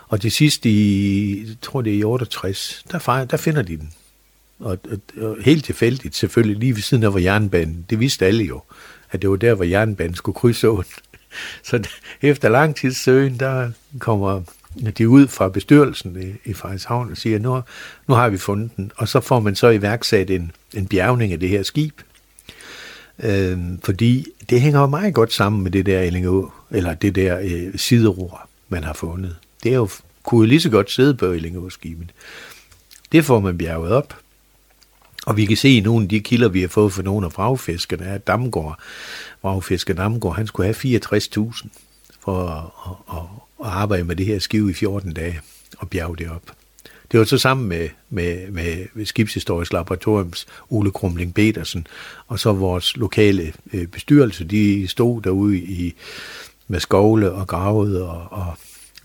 [0.09, 3.93] og til sidst i, jeg tror det er i 68, der, der finder de den.
[4.59, 8.45] Og, og, og helt tilfældigt selvfølgelig, lige ved siden af hvor jernbanen, det vidste alle
[8.45, 8.63] jo,
[9.11, 10.85] at det var der, hvor jernbanen skulle krydse åen.
[11.63, 11.89] Så
[12.23, 14.43] efter lang tid søgen, der kommer
[14.99, 17.63] de ud fra bestyrelsen i, i Frederikshavn og siger, nu,
[18.09, 18.93] nu har vi fundet den.
[18.97, 22.01] Og så får man så iværksat en, en bjergning af det her skib.
[23.23, 27.39] Øh, fordi det hænger jo meget godt sammen med det der Ellingå, eller det der
[27.43, 28.49] øh, sideror.
[28.69, 29.37] man har fundet.
[29.63, 29.89] Det er jo,
[30.23, 32.11] kunne jo lige så godt sidde på Ellingeåskibet.
[33.13, 34.15] Det får man bjerget op.
[35.27, 37.33] Og vi kan se i nogle af de kilder, vi har fået fra nogle af
[37.33, 38.79] fragfiskerne, at Damgård
[39.43, 41.69] vragfisker Damgaard, han skulle have 64.000
[42.21, 42.65] for at,
[43.11, 43.23] at,
[43.67, 45.41] at, arbejde med det her skive i 14 dage
[45.79, 46.53] og bjerge det op.
[47.13, 51.87] Det var så sammen med, med, med Skibshistorisk Laboratoriums Ole Krumling Petersen,
[52.27, 55.95] og så vores lokale øh, bestyrelse, de stod derude i,
[56.69, 58.55] med skovle og gravede, og, og,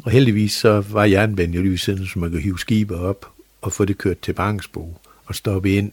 [0.04, 3.74] og heldigvis så var jernbanen jo lige siden, så man kunne hive skibet op og
[3.74, 5.92] få det kørt til Bangsbo og stoppe ind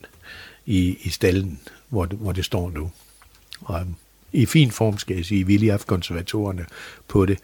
[0.66, 2.90] i, i stallen, hvor det, hvor det står nu.
[3.60, 3.86] Og
[4.32, 6.66] i fin form, skal jeg sige, vi haft konservatorerne
[7.08, 7.38] på det.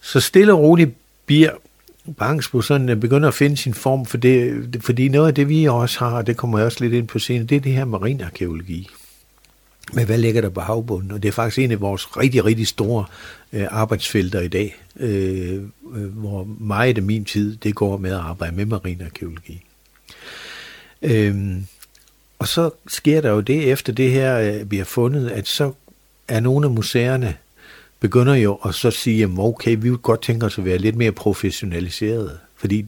[0.00, 0.90] Så stille og roligt
[1.26, 1.50] bliver
[2.18, 5.64] Bangsbo sådan øh, begynder at finde sin form, for det, fordi noget af det, vi
[5.64, 7.84] også har, og det kommer jeg også lidt ind på senere, det er det her
[7.84, 8.88] marinarkeologi.
[9.92, 11.10] Men hvad ligger der på havbunden?
[11.10, 13.04] Og det er faktisk en af vores rigtig, rigtig store
[13.52, 15.62] øh, arbejdsfelter i dag, øh,
[15.94, 19.64] øh hvor meget af min tid, det går med at arbejde med marinarkeologi.
[21.02, 21.34] Øh,
[22.44, 25.72] og så sker der jo det, efter det her øh, vi bliver fundet, at så
[26.28, 27.36] er nogle af museerne
[28.00, 30.96] begynder jo at så sige, at okay, vi vil godt tænke os at være lidt
[30.96, 32.38] mere professionaliseret.
[32.56, 32.86] Fordi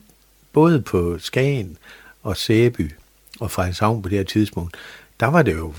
[0.52, 1.76] både på Skagen
[2.22, 2.92] og Sæby
[3.40, 4.76] og Frederikshavn på det her tidspunkt,
[5.20, 5.74] der var det jo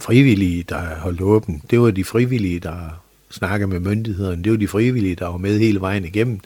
[0.00, 1.62] frivillige, der holdt åben.
[1.70, 4.44] Det var de frivillige, der snakkede med myndighederne.
[4.44, 6.40] Det var de frivillige, der var med hele vejen igennem.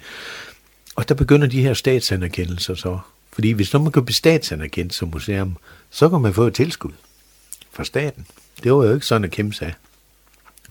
[0.97, 2.99] Og der begynder de her statsanerkendelser så.
[3.39, 5.57] Fordi hvis så man kan blive statsanerkendt som museum,
[5.91, 6.93] så kan man få et tilskud
[7.73, 8.27] fra staten.
[8.63, 9.75] Det var jo ikke sådan, at kæmpe sig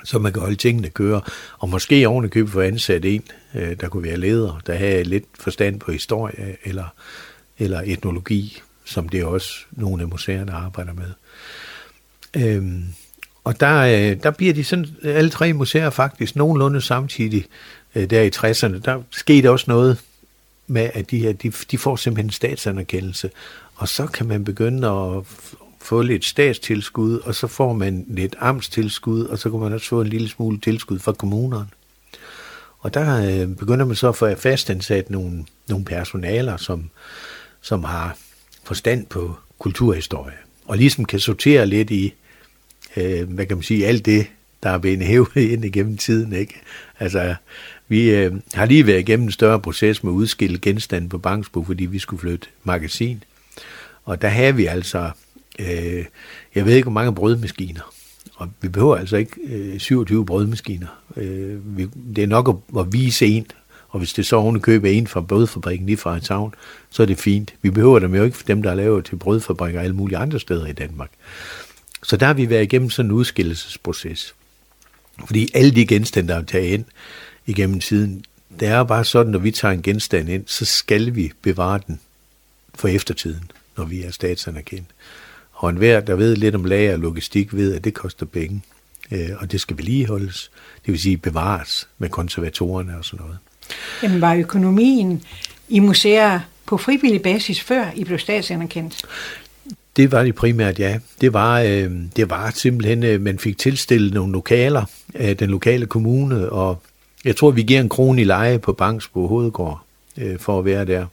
[0.03, 1.21] så man kan holde tingene køre.
[1.57, 3.23] Og måske oven købe få ansat en,
[3.55, 6.93] øh, der kunne være leder, der havde lidt forstand på historie eller,
[7.59, 11.11] eller etnologi, som det også nogle af museerne arbejder med.
[12.35, 12.83] Øhm,
[13.43, 17.45] og der, øh, der bliver de sådan, alle tre museer faktisk nogenlunde samtidig
[17.95, 18.79] øh, der i 60'erne.
[18.85, 19.97] Der skete også noget
[20.67, 23.29] med, at de her, de, de får simpelthen statsanerkendelse,
[23.75, 25.23] og så kan man begynde at
[25.81, 30.01] få lidt statstilskud, og så får man lidt amtstilskud, og så kan man også få
[30.01, 31.67] en lille smule tilskud fra kommunerne.
[32.79, 36.89] Og der øh, begynder man så at få fastansat nogle, nogle personaler, som,
[37.61, 38.17] som har
[38.63, 42.13] forstand på kulturhistorie, og ligesom kan sortere lidt i,
[42.97, 44.27] øh, hvad kan man sige, alt det,
[44.63, 46.33] der er blevet hævet ind igennem tiden.
[46.33, 46.61] Ikke?
[46.99, 47.35] Altså,
[47.87, 51.63] vi øh, har lige været igennem en større proces med at udskille genstande på Bangsbo,
[51.63, 53.23] fordi vi skulle flytte magasin.
[54.05, 55.11] Og der havde vi altså
[55.59, 56.05] Øh,
[56.55, 57.93] jeg ved ikke, hvor mange brødmaskiner.
[58.35, 60.87] Og vi behøver altså ikke øh, 27 brødmaskiner.
[61.17, 63.45] Øh, vi, det er nok at, at vise en,
[63.89, 66.53] og hvis det så oven køber en fra brødfabrikken lige fra Havn,
[66.89, 67.55] så er det fint.
[67.61, 70.39] Vi behøver dem jo ikke for dem, der er lavet til brødfabrikker alle mulige andre
[70.39, 71.09] steder i Danmark.
[72.03, 74.35] Så der har vi været igennem sådan en udskillelsesproces.
[75.25, 76.85] Fordi alle de genstande, der er taget ind
[77.47, 78.23] igennem tiden,
[78.59, 81.99] det er bare sådan, når vi tager en genstand ind, så skal vi bevare den
[82.75, 84.87] for eftertiden, når vi er statsanerkendt.
[85.53, 88.61] Og enhver, der ved lidt om lager og logistik, ved, at det koster penge.
[89.11, 90.51] Øh, og det skal vedligeholdes.
[90.85, 93.37] Det vil sige bevares med konservatorerne og sådan noget.
[94.03, 95.23] Jamen var økonomien
[95.69, 99.01] i museer på frivillig basis, før I blev statsanerkendt?
[99.95, 100.99] Det var det primært, ja.
[101.21, 105.85] Det var, øh, det var simpelthen, øh, man fik tilstillet nogle lokaler af den lokale
[105.85, 106.81] kommune, og
[107.27, 109.81] jeg tror, vi giver en krone i leje på Bangsbo Hovedgård
[110.17, 111.05] øh, for at være der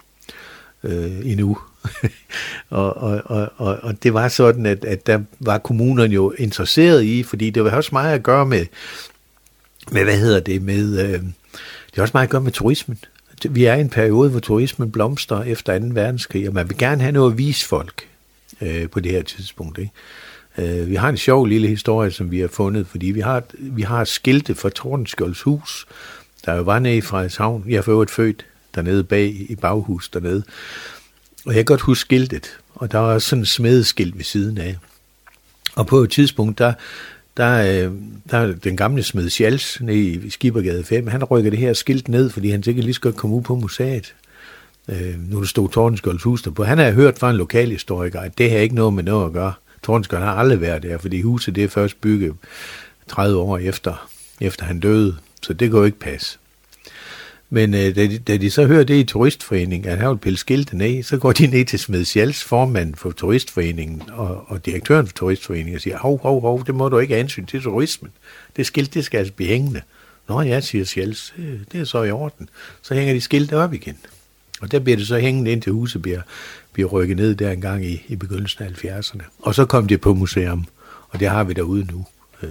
[0.84, 1.58] øh, endnu.
[2.70, 7.02] og, og, og, og, og det var sådan, at, at der var kommunerne jo interesseret
[7.02, 8.66] i, fordi det var også meget at gøre med,
[9.92, 11.22] med hvad hedder det, med, øh,
[11.90, 12.98] det er også meget at gøre med turismen.
[13.50, 15.84] Vi er i en periode, hvor turismen blomster efter 2.
[15.90, 18.08] verdenskrig, og man vil gerne have noget at vise folk
[18.60, 19.78] øh, på det her tidspunkt.
[19.78, 19.92] Ikke?
[20.58, 23.82] Øh, vi har en sjov lille historie, som vi har fundet, fordi vi har, vi
[23.82, 25.86] har skilte for Tordenskjolds hus,
[26.46, 27.64] der jo var nede i Frederikshavn.
[27.68, 30.42] Jeg er for øvrigt født dernede bag i baghus dernede.
[31.46, 34.76] Og jeg kan godt huske skiltet, og der var sådan et smedeskilt ved siden af.
[35.74, 36.72] Og på et tidspunkt, der,
[37.36, 37.92] der, øh,
[38.30, 42.30] der den gamle smed Schals nede i Skibergade 5, han rykker det her skilt ned,
[42.30, 44.14] fordi han tænker lige skal komme ud på museet.
[44.88, 46.64] Øh, nu der stod Tordenskjolds hus der på.
[46.64, 49.32] Han har hørt fra en lokal historiker, at det her ikke noget med noget at
[49.32, 49.52] gøre.
[49.84, 52.34] Tordenskjold har aldrig været der, fordi huset det er først bygget
[53.08, 54.08] 30 år efter,
[54.40, 56.38] efter han døde, så det går ikke passe.
[57.50, 60.38] Men øh, da, de, da de så hører det i turistforeningen, at han vil pille
[60.38, 65.06] skilte ned, så går de ned til Smed Sjæls, formand for turistforeningen og, og direktøren
[65.06, 68.10] for turistforeningen, og siger, hov, hov, hov, det må du ikke ansyn til turismen.
[68.56, 69.80] Det skilt, det skal altså blive hængende.
[70.28, 72.48] Nå ja, siger Sjæls, øh, det er så i orden.
[72.82, 73.96] Så hænger de skiltet op igen.
[74.60, 76.20] Og der bliver det så hængende ind til huset, bliver,
[76.74, 79.22] bliver rykket ned der engang i, i begyndelsen af 70'erne.
[79.38, 80.66] Og så kom det på museum,
[81.08, 82.06] og det har vi derude nu,
[82.42, 82.50] øh,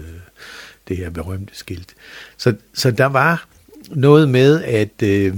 [0.88, 1.96] det her berømte skilt.
[2.38, 3.48] Så, så der var
[3.90, 5.36] noget med, at øh,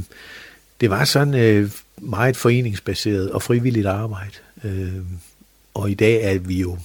[0.82, 4.36] det var sådan øh, meget foreningsbaseret og frivilligt arbejde.
[4.64, 4.94] Øh,
[5.74, 6.78] og i dag er vi jo,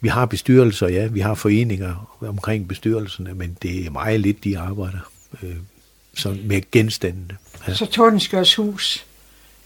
[0.00, 4.58] vi har bestyrelser, ja, vi har foreninger omkring bestyrelserne, men det er meget lidt, de
[4.58, 5.10] arbejder
[5.42, 5.56] øh,
[6.14, 7.36] sådan med genstandene.
[7.68, 7.74] Ja.
[7.74, 9.06] Så Tordenskjørs hus,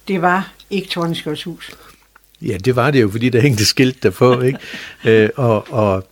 [0.08, 1.70] det var ikke Tordenskjørds hus?
[2.42, 4.58] Ja, det var det jo, fordi der hængte skilt derpå, ikke?
[5.04, 6.08] øh, og og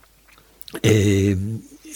[0.87, 1.37] øh,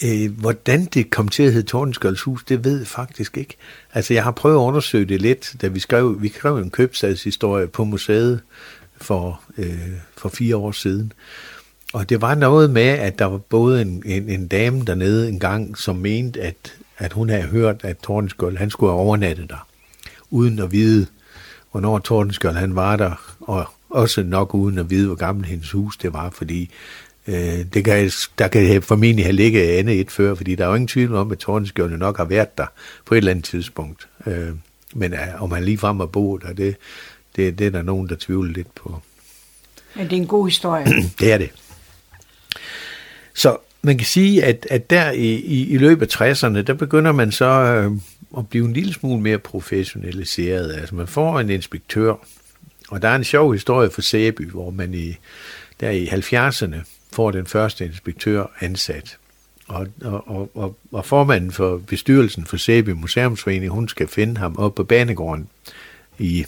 [0.03, 3.55] øh, hvordan det kom til at hedde Tordenskjørds hus, det ved jeg faktisk ikke.
[3.93, 7.67] Altså, jeg har prøvet at undersøge det lidt, da vi skrev, vi skrev en købstadshistorie
[7.67, 8.41] på museet
[8.97, 11.13] for, øh, for fire år siden.
[11.93, 15.39] Og det var noget med, at der var både en, en, en dame dernede en
[15.39, 19.67] gang, som mente, at, at hun havde hørt, at Tordenskjold, han skulle have overnattet der,
[20.29, 21.07] uden at vide,
[21.73, 25.97] hvornår Tordenskjold han var der, og også nok uden at vide, hvor gammel hendes hus
[25.97, 26.69] det var, fordi
[27.27, 30.75] øh, det kan, der kan formentlig have ligget andet et før, fordi der er jo
[30.75, 32.65] ingen tvivl om, at Tordenskjold nok har været der
[33.05, 34.07] på et eller andet tidspunkt.
[34.25, 34.49] Øh,
[34.93, 36.75] men øh, om han lige frem har boet der, det,
[37.35, 39.01] det, det er der nogen, der tvivler lidt på.
[39.95, 40.85] Men det er en god historie.
[41.19, 41.49] det er det.
[43.33, 47.11] Så man kan sige, at, at der i, i, i løbet af 60'erne, der begynder
[47.11, 47.91] man så øh,
[48.37, 50.73] at blive en lille smule mere professionaliseret.
[50.73, 52.13] Altså man får en inspektør,
[52.89, 55.15] og der er en sjov historie for Sæby, hvor man i,
[55.79, 56.75] der i 70'erne
[57.13, 59.17] får den første inspektør ansat.
[59.67, 64.75] Og, og, og, og, formanden for bestyrelsen for Sæby Museumsforening, hun skal finde ham op
[64.75, 65.47] på banegården
[66.19, 66.45] i,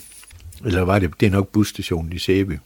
[0.64, 2.58] eller var det, det er nok busstationen i Sæby.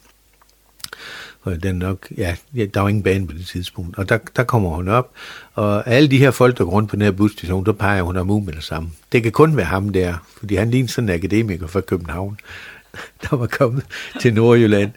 [1.43, 3.99] Og den nok, ja, der var ingen bane på det tidspunkt.
[3.99, 5.11] Og der, der kommer hun op,
[5.55, 8.17] og alle de her folk, der går rundt på den her busstation, der peger hun
[8.17, 8.91] ham ud med det samme.
[9.13, 12.39] Det kan kun være ham der, fordi han ligner sådan en akademiker fra København,
[13.23, 13.85] der var kommet
[14.21, 14.91] til Nordjylland.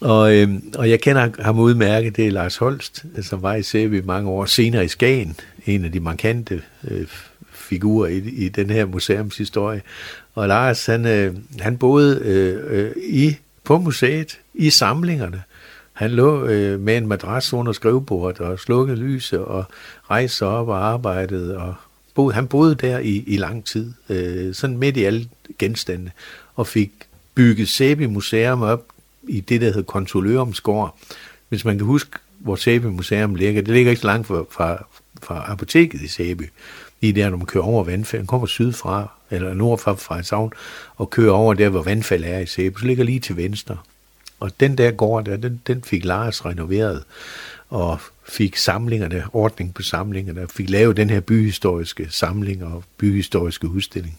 [0.00, 4.02] Og, øhm, og jeg kender ham udmærket, det er Lars Holst, som var i Sæby
[4.04, 7.06] mange år senere i Skagen, en af de markante øh,
[7.52, 9.82] figurer i, i den her museumshistorie.
[10.34, 13.36] Og Lars, han, øh, han boede øh, øh, i
[13.68, 15.42] på museet, i samlingerne.
[15.92, 19.64] Han lå øh, med en madras under skrivebordet og slukkede lyset og
[20.10, 21.58] rejste op og arbejdede.
[21.58, 21.74] Og
[22.14, 25.28] boede, han boede der i, i lang tid, øh, sådan midt i alle
[25.58, 26.10] genstande,
[26.54, 26.92] og fik
[27.34, 28.84] bygget Sæby Museum op
[29.22, 30.98] i det, der hedder Konsolørumsgård.
[31.48, 34.86] Hvis man kan huske, hvor Sæby Museum ligger, det ligger ikke så langt fra, fra,
[35.22, 36.50] fra apoteket i Sæby.
[37.00, 40.52] Lige der, når man kører over vandfald, kommer sydfra, eller nordfra fra Savn,
[40.96, 43.76] og kører over der, hvor vandfald er i Sæby, så ligger lige til venstre.
[44.40, 47.04] Og den der gård der, den, den fik Lars renoveret,
[47.68, 53.68] og fik samlingerne, ordning på samlingerne, og fik lavet den her byhistoriske samling og byhistoriske
[53.68, 54.18] udstilling.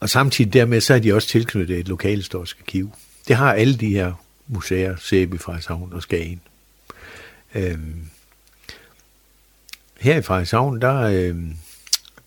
[0.00, 2.92] Og samtidig dermed, så er de også tilknyttet et lokalhistorisk arkiv.
[3.28, 4.12] Det har alle de her
[4.48, 6.40] museer, Sæby, Frederikshavn og Skagen.
[7.54, 8.10] Øhm,
[10.02, 11.36] her i Frederikshavn, der, øh,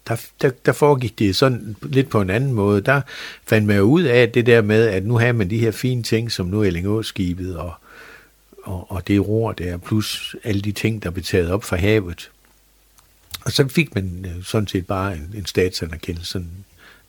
[0.08, 2.82] der, der, der foregik det sådan lidt på en anden måde.
[2.82, 3.02] Der
[3.46, 6.04] fandt man jo ud af det der med, at nu har man de her fine
[6.04, 7.74] ting, som nu er Ellingåskibet og,
[8.64, 12.32] og, og det ror der, plus alle de ting, der blev taget op fra havet.
[13.46, 16.50] Og så fik man øh, sådan set bare en, en statsanerkendelse, sådan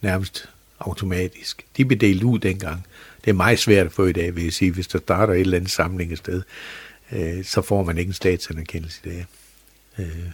[0.03, 0.49] nærmest
[0.79, 1.65] automatisk.
[1.77, 2.87] De blev delt ud dengang.
[3.25, 4.71] Det er meget svært at få i dag, vil jeg sige.
[4.71, 6.43] Hvis der starter et eller andet samling et sted,
[7.13, 9.27] øh, så får man ikke en statsanerkendelse i dag.
[9.99, 10.31] Øh,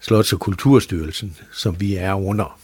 [0.00, 2.58] Slots- og Kulturstyrelsen, som vi er under,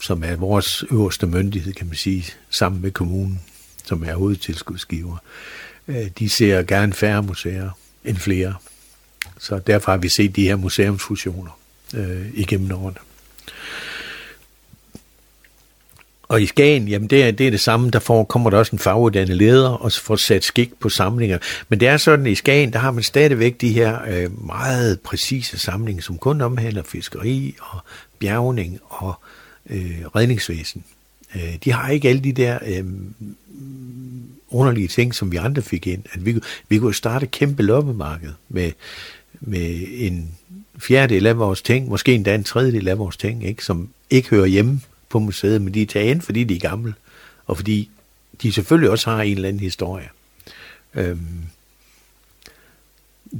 [0.00, 3.40] som er vores øverste myndighed, kan man sige, sammen med kommunen,
[3.84, 5.16] som er hovedtilskudsgiver.
[5.88, 7.70] Øh, de ser gerne færre museer
[8.04, 8.54] end flere.
[9.38, 11.58] Så derfor har vi set de her museumsfusioner
[11.94, 12.98] øh, igennem årene.
[16.28, 18.72] Og i Skagen, jamen det er, det er det samme, der får, kommer der også
[18.72, 21.38] en faguddannet leder, og får sat skik på samlinger.
[21.68, 25.00] Men det er sådan, at i Skagen, der har man stadigvæk de her øh, meget
[25.00, 27.80] præcise samlinger, som kun omhandler fiskeri og
[28.18, 29.14] bjergning og
[29.70, 30.84] øh, redningsvæsen.
[31.34, 32.84] Øh, de har ikke alle de der øh,
[34.50, 36.02] underlige ting, som vi andre fik ind.
[36.12, 38.72] At vi, vi kunne starte et kæmpe loppemarked med,
[39.40, 40.30] med en
[40.78, 44.46] fjerdedel af vores ting, måske endda en tredjedel af vores ting, ikke, som ikke hører
[44.46, 46.94] hjemme på museet, men de er taget ind, fordi de er gamle,
[47.46, 47.90] og fordi
[48.42, 50.08] de selvfølgelig også har en eller anden historie.
[50.94, 51.42] Øhm,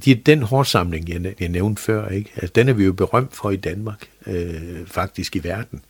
[0.04, 2.30] de, den hårdsamling, jeg, jeg nævnte før, ikke?
[2.36, 5.80] Altså, den er vi jo berømt for i Danmark, øh, faktisk i verden.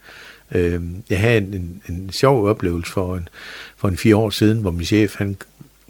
[0.53, 3.29] Øh, jeg havde en, en, en sjov oplevelse for en,
[3.77, 5.37] for en fire år siden, hvor min chef han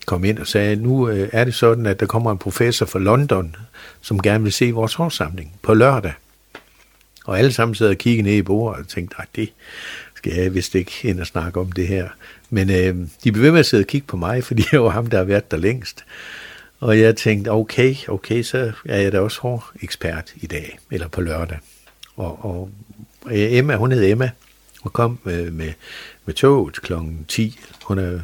[0.06, 2.98] kom ind og sagde, nu øh, er det sådan, at der kommer en professor fra
[2.98, 3.56] London,
[4.00, 6.12] som gerne vil se vores hårdsamling på lørdag.
[7.28, 9.52] Og alle sammen sad og kiggede ned i bordet og tænkte, at det
[10.14, 12.08] skal jeg vist ikke ind og snakke om det her.
[12.50, 14.90] Men øh, de blev ved med at sidde og kigge på mig, fordi jeg var
[14.90, 16.04] ham, der har været der længst.
[16.80, 21.08] Og jeg tænkte, okay, okay, så er jeg da også hård ekspert i dag, eller
[21.08, 21.58] på lørdag.
[22.16, 22.70] Og, og
[23.24, 24.30] Og Emma, hun hed Emma,
[24.82, 25.72] og kom med, med,
[26.24, 26.92] med toget kl.
[27.28, 27.58] 10.
[27.84, 28.20] Hun er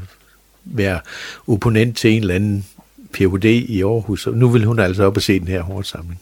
[0.65, 1.01] være
[1.47, 2.67] opponent til en eller anden
[3.13, 3.45] Ph.D.
[3.45, 6.21] i Aarhus, og nu vil hun altså op og se den her hårdsamling.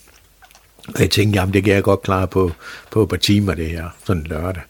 [0.88, 2.52] Og jeg tænkte, jamen det kan jeg godt klare på,
[2.90, 4.62] på et par timer det her, sådan lørdag.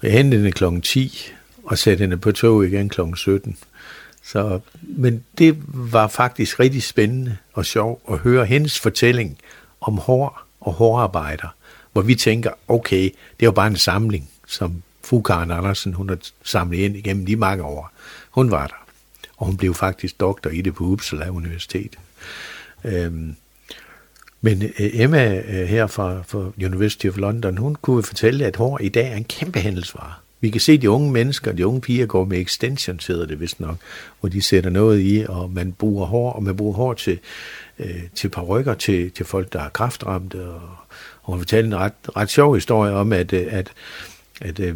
[0.00, 0.80] Og jeg hentede hende kl.
[0.80, 1.28] 10,
[1.64, 3.00] og satte hende på tog igen kl.
[3.16, 3.56] 17.
[4.22, 9.38] Så, men det var faktisk rigtig spændende og sjov at høre hendes fortælling
[9.80, 11.48] om hår og hårarbejder,
[11.92, 16.08] hvor vi tænker, okay, det er jo bare en samling, som fru Karen Andersen, hun
[16.08, 17.92] har samlet ind igennem de mange år.
[18.30, 18.86] Hun var der,
[19.36, 21.98] og hun blev faktisk doktor i det på Uppsala Universitet.
[22.84, 23.36] Øhm,
[24.44, 28.78] men øh, Emma øh, her fra, fra University of London, hun kunne fortælle, at hår
[28.80, 30.12] i dag er en kæmpe handelsvare.
[30.40, 33.40] Vi kan se, at de unge mennesker, de unge piger går med extensions, hedder det
[33.40, 33.76] vist nok,
[34.20, 37.18] hvor de sætter noget i, og man bruger hår, og man bruger hår til,
[37.78, 40.44] øh, til parrykker til, til folk, der er kraftramte.
[40.44, 40.60] Og,
[41.22, 43.72] og hun fortalte en ret, ret sjov historie om, at, øh, at,
[44.40, 44.74] at, at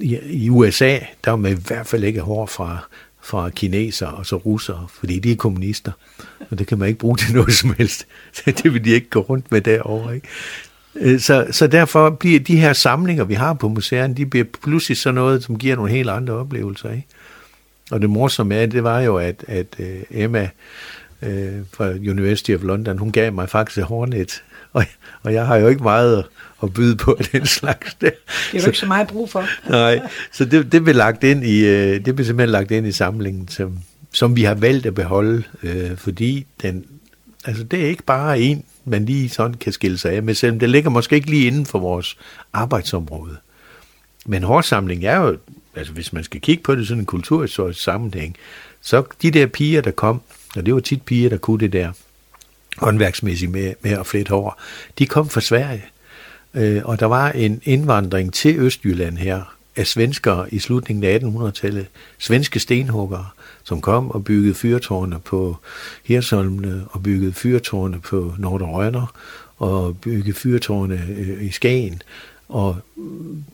[0.00, 2.88] i, i USA, der var man i hvert fald ikke hår fra,
[3.28, 5.92] fra kineser og så russere, fordi de er kommunister,
[6.50, 8.06] og det kan man ikke bruge til noget som helst.
[8.62, 10.14] det vil de ikke gå rundt med derovre.
[10.14, 10.28] Ikke?
[10.94, 14.98] Øh, så, så derfor bliver de her samlinger, vi har på museerne, de bliver pludselig
[14.98, 16.90] sådan noget, som giver nogle helt andre oplevelser.
[16.90, 17.06] Ikke?
[17.90, 20.48] Og det morsomme er, det var jo, at, at øh, Emma
[21.22, 21.28] uh,
[21.72, 24.84] fra University of London, hun gav mig faktisk et hornet, og,
[25.22, 26.24] og jeg har jo ikke meget
[26.62, 28.10] at byde på den slags der.
[28.52, 29.44] Det er jo ikke så meget brug for.
[29.70, 30.00] Nej,
[30.32, 31.62] så det, det blev lagt ind i,
[31.98, 33.78] det blev simpelthen lagt ind i samlingen, som,
[34.12, 36.84] som vi har valgt at beholde, øh, fordi den,
[37.44, 40.58] altså det er ikke bare en man lige sådan kan skille sig af med, selvom
[40.58, 42.16] det ligger måske ikke lige inden for vores
[42.52, 43.36] arbejdsområde.
[44.26, 45.36] Men hårsamling er jo,
[45.76, 48.36] altså hvis man skal kigge på det sådan en kulturhistorisk sammenhæng,
[48.80, 50.20] så de der piger, der kom,
[50.56, 51.92] og det var tit piger, der kunne det der
[52.76, 54.60] håndværksmæssigt med, med at flette hår,
[54.98, 55.84] de kom fra Sverige.
[56.54, 61.86] Øh, og der var en indvandring til Østjylland her af svenskere i slutningen af 1800-tallet,
[62.18, 63.26] svenske stenhuggere,
[63.64, 65.56] som kom og byggede fyrtårne på
[66.04, 69.14] Hirsholmene og byggede fyrtårne på Nordrønner
[69.58, 72.02] og byggede fyrtårne øh, i Skagen.
[72.48, 72.76] Og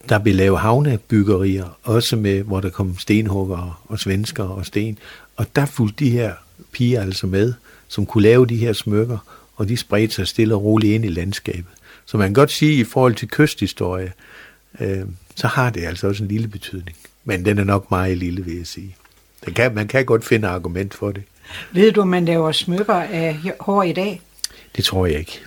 [0.08, 4.98] der blev lavet havnebyggerier, også med, hvor der kom stenhuggere og svenskere og sten.
[5.36, 6.32] Og der fulgte de her
[6.72, 7.52] piger altså med,
[7.88, 9.18] som kunne lave de her smykker,
[9.56, 11.73] og de spredte sig stille og roligt ind i landskabet.
[12.06, 14.12] Så man kan godt sige, i forhold til kysthistorie,
[14.80, 15.00] øh,
[15.36, 16.96] så har det altså også en lille betydning.
[17.24, 18.96] Men den er nok meget lille, vil jeg sige.
[19.46, 21.22] Den kan, man kan godt finde argument for det.
[21.72, 24.20] Ved du, man laver smykker af hår i dag?
[24.76, 25.40] Det tror jeg ikke.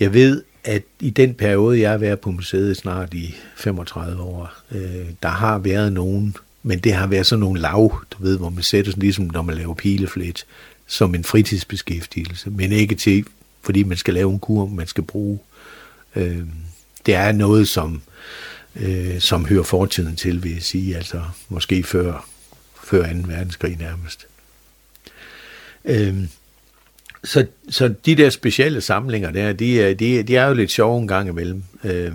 [0.00, 4.52] Jeg ved, at i den periode, jeg har været på museet snart i 35 år,
[4.70, 8.50] øh, der har været nogen, men det har været sådan nogle lav, du ved, hvor
[8.50, 10.46] man sætter sådan ligesom, når man laver pileflet,
[10.86, 13.24] som en fritidsbeskæftigelse, men ikke til,
[13.62, 15.38] fordi man skal lave en kur, man skal bruge.
[16.16, 16.42] Øh,
[17.06, 18.02] det er noget, som,
[18.76, 22.28] øh, som hører fortiden til, vil jeg sige, altså måske før
[22.84, 23.18] før 2.
[23.26, 24.26] verdenskrig nærmest.
[25.84, 26.16] Øh,
[27.24, 31.00] så, så de der specielle samlinger der, de, er, de, de er jo lidt sjove
[31.00, 31.62] en gang imellem.
[31.84, 32.12] Øh,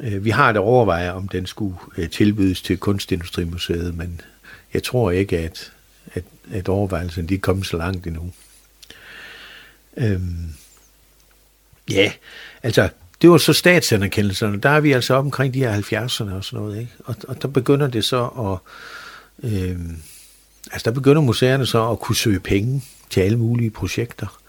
[0.00, 4.20] øh vi har det overvejet, om den skulle øh, tilbydes til Kunstindustrimuseet, men
[4.74, 5.72] jeg tror ikke, at,
[6.14, 8.32] at, at overvejelsen de er kommet så langt endnu.
[9.96, 10.54] Øhm,
[11.90, 12.12] ja,
[12.62, 12.88] altså,
[13.22, 14.60] det var så statsanerkendelserne.
[14.60, 16.80] Der er vi altså omkring de her 70'erne og sådan noget.
[16.80, 16.92] Ikke?
[17.04, 18.72] Og, og der begynder det så at
[19.42, 19.78] Øh,
[20.72, 24.40] altså der begynder museerne så at kunne søge penge til alle mulige projekter.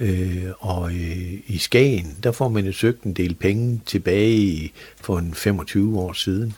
[0.00, 4.72] Øh, og øh, i Skagen, der får man jo søgt en del penge tilbage i,
[5.00, 6.54] for en 25 år siden,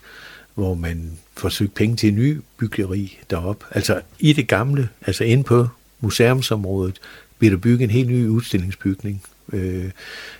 [0.55, 3.65] hvor man får søgt penge til en ny byggeri derop.
[3.71, 5.69] Altså i det gamle, altså inde på
[6.01, 7.01] museumsområdet,
[7.39, 9.23] bliver der bygget en helt ny udstillingsbygning,
[9.53, 9.91] øh,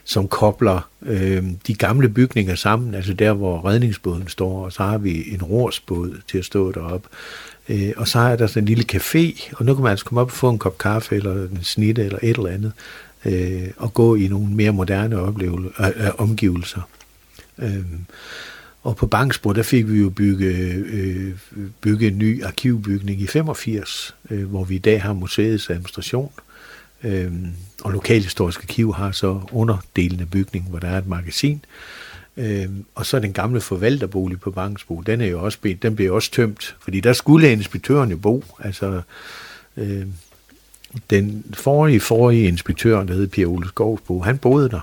[0.05, 4.99] som kobler øh, de gamle bygninger sammen, altså der, hvor redningsbåden står, og så har
[4.99, 7.09] vi en rorsbåd til at stå deroppe.
[7.69, 10.21] Øh, og så er der sådan en lille café, og nu kan man altså komme
[10.21, 12.73] op og få en kop kaffe, eller en snitte, eller et eller andet,
[13.25, 16.81] øh, og gå i nogle mere moderne oplevelser, øh, øh, omgivelser.
[17.59, 17.85] Øh,
[18.83, 21.33] og på Bangsbro, der fik vi jo bygge, øh,
[21.81, 26.33] bygge en ny arkivbygning i 85, øh, hvor vi i dag har museets administration.
[27.05, 27.33] Øh,
[27.83, 31.65] og Lokalhistorisk Arkiv har så underdelende bygning, hvor der er et magasin.
[32.37, 36.31] Øh, og så den gamle forvalterbolig på Bangsbo, den er jo også den bliver også
[36.31, 38.45] tømt, fordi der skulle inspektøren jo bo.
[38.59, 39.03] Altså,
[39.77, 40.07] øh,
[41.11, 44.81] den forrige, forrige inspektør, der hed Pia Ole Skovsbo, han boede der.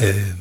[0.00, 0.32] Øh,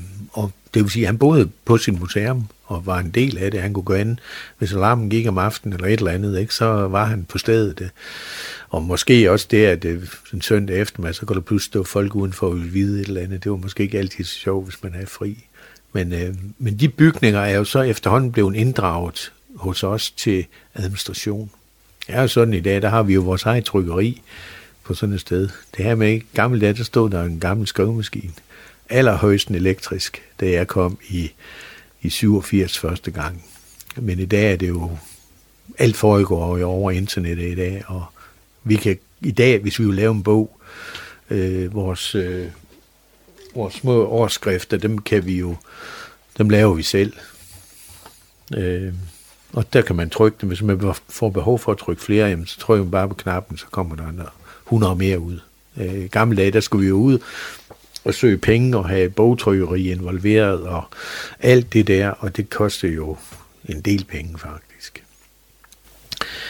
[0.75, 3.61] det vil sige, at han boede på sit museum og var en del af det.
[3.61, 4.17] Han kunne gå ind,
[4.57, 7.89] hvis alarmen gik om aftenen eller et eller andet, ikke, så var han på stedet.
[8.69, 12.15] Og måske også det, at øh, en søndag eftermiddag, så kunne der pludselig stå folk
[12.15, 13.43] udenfor og vide et eller andet.
[13.43, 15.45] Det var måske ikke altid så sjovt, hvis man havde fri.
[15.93, 21.51] Men, øh, men de bygninger er jo så efterhånden blevet inddraget hos os til administration.
[22.07, 24.21] Det er jo sådan i dag, der har vi jo vores eget trykkeri
[24.83, 25.49] på sådan et sted.
[25.77, 28.31] Det her med ikke gammel dag, der stod der en gammel skrivemaskine.
[28.89, 31.31] Allerhøjst elektrisk, da jeg kom i,
[32.01, 33.45] i 87 første gang.
[33.95, 34.97] Men i dag er det jo,
[35.77, 38.05] alt foregår jo over internettet i dag, og
[38.63, 40.59] vi kan i dag, hvis vi vil lave en bog,
[41.29, 42.47] øh, vores, øh,
[43.55, 45.55] vores små overskrifter, dem kan vi jo,
[46.37, 47.13] dem laver vi selv.
[48.57, 48.93] Øh,
[49.53, 50.49] og der kan man trykke dem.
[50.49, 53.57] Hvis man får behov for at trykke flere, jamen, så trykker man bare på knappen,
[53.57, 54.33] så kommer der
[54.65, 55.39] 100 mere ud.
[55.77, 57.19] Øh, I gamle dage, der skulle vi jo ud
[58.05, 60.83] og søge penge og have bogtrykkeri involveret og
[61.39, 63.17] alt det der, og det koster jo
[63.65, 65.03] en del penge faktisk.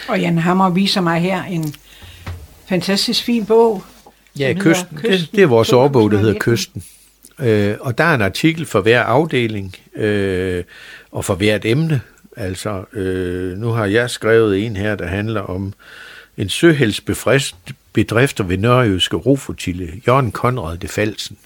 [0.08, 1.74] Og Jan Hammer viser mig her en
[2.70, 3.84] fantastisk fin bog.
[4.40, 5.12] Ja, kysten, kysten.
[5.12, 6.84] Det, det er vores årbog, der hedder Kysten.
[7.40, 10.64] Øh, og der er en artikel for hver afdeling øh,
[11.12, 12.02] og for hvert emne.
[12.38, 15.74] Altså, øh, nu har jeg skrevet en her, der handler om
[16.38, 16.50] en
[17.96, 21.38] bedrifter ved Nørrejyske Rofotille, Jørgen Konrad de Falsen.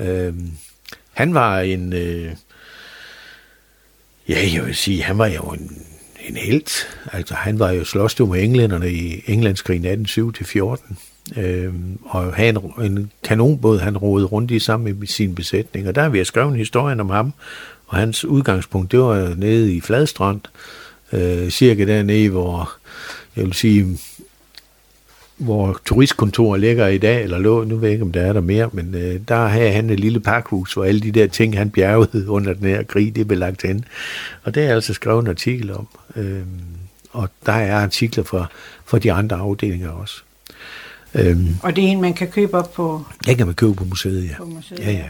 [0.00, 0.34] Øh,
[1.12, 2.32] han var en, øh,
[4.28, 5.86] ja, jeg vil sige, han var jo en,
[6.28, 6.86] en held.
[7.12, 11.40] Altså, han var jo slås med englænderne i Englandskrigen 1807-14.
[11.40, 11.74] Øh,
[12.04, 15.88] og havde en, en kanonbåd, han roede rundt i sammen med sin besætning.
[15.88, 17.32] Og der har vi altså skrevet en historie om ham,
[17.86, 20.40] og hans udgangspunkt, det var nede i Fladstrand,
[21.12, 22.72] øh, cirka dernede, hvor
[23.36, 23.98] jeg vil sige,
[25.36, 28.40] hvor turistkontoret ligger i dag, eller lå, nu ved jeg ikke, om der er der
[28.40, 31.70] mere, men øh, der har han et lille pakhus, hvor alle de der ting, han
[31.70, 33.84] bjergede under den her krig, det blev lagt hen.
[34.42, 35.88] Og det er altså skrevet en artikel om.
[36.16, 36.42] Øh,
[37.12, 38.50] og der er artikler for,
[38.84, 40.22] for de andre afdelinger også.
[41.14, 43.04] Øhm, og det er en, man kan købe op på?
[43.26, 44.36] Det kan man købe på museet, ja.
[44.36, 45.08] På museet, ja, ja.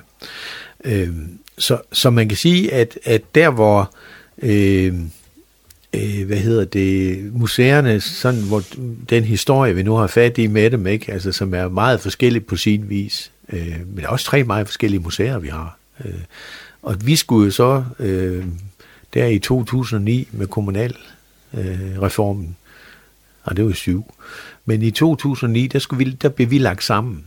[0.84, 3.94] Øhm, så, så man kan sige, at, at der hvor
[4.42, 4.94] øh,
[5.94, 8.62] øh, hvad hedder det, museerne, sådan, hvor
[9.10, 11.12] den historie, vi nu har fat i med dem, ikke?
[11.12, 14.66] Altså, som er meget forskellig på sin vis, øh, men der er også tre meget
[14.66, 15.78] forskellige museer, vi har.
[16.04, 16.14] Øh,
[16.82, 18.44] og vi skulle jo så øh,
[19.14, 22.54] der i 2009 med kommunalreformen, øh,
[23.44, 24.14] og det var syv,
[24.64, 27.24] men i 2009, der, skulle vi, der blev vi lagt sammen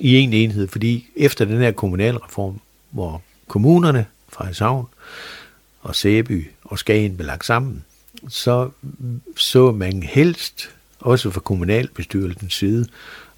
[0.00, 2.60] i en enhed, fordi efter den her kommunalreform,
[2.90, 4.86] hvor kommunerne, Frederikshavn
[5.80, 7.84] og Sæby og Skagen blev lagt sammen,
[8.28, 8.70] så
[9.36, 10.70] så man helst,
[11.00, 12.86] også fra kommunalbestyrelsens side,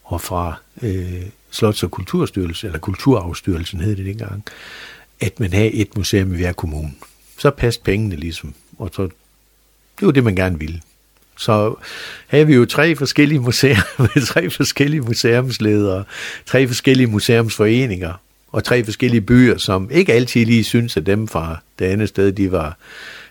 [0.05, 4.45] og fra øh, Slots- og Kulturstyrelsen, eller Kulturafstyrelsen hed det dengang,
[5.21, 6.93] at man havde et museum i hver kommune.
[7.39, 9.03] Så passede pengene ligesom, og så,
[10.01, 10.81] det var det, man gerne ville.
[11.37, 11.75] Så
[12.27, 16.05] havde vi jo tre forskellige museer med tre forskellige museumsledere,
[16.47, 18.15] tre forskellige museumsforeninger,
[18.53, 22.33] og tre forskellige byer, som ikke altid lige synes, at dem fra det andet sted,
[22.33, 22.79] de var...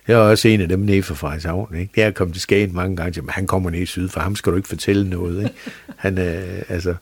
[0.07, 1.75] Jeg er også en af dem nede fra Frederikshavn.
[1.75, 1.91] Ikke?
[1.95, 4.51] Jeg er kommet til Skagen mange gange, men han kommer ned syd, for ham skal
[4.51, 5.43] du ikke fortælle noget.
[5.43, 5.55] Ikke?
[5.95, 6.95] Han, øh, altså,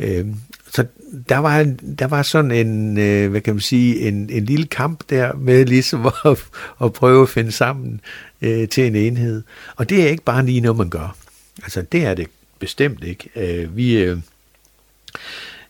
[0.00, 0.26] øh,
[0.74, 0.86] så
[1.28, 5.04] der var, der var sådan en, øh, hvad kan man sige, en, en lille kamp
[5.10, 6.44] der med ligesom at,
[6.82, 8.00] at prøve at finde sammen
[8.42, 9.42] øh, til en enhed.
[9.76, 11.16] Og det er ikke bare lige noget, man gør.
[11.62, 12.26] Altså, det er det
[12.58, 13.30] bestemt ikke.
[13.36, 14.18] Øh, vi, øh,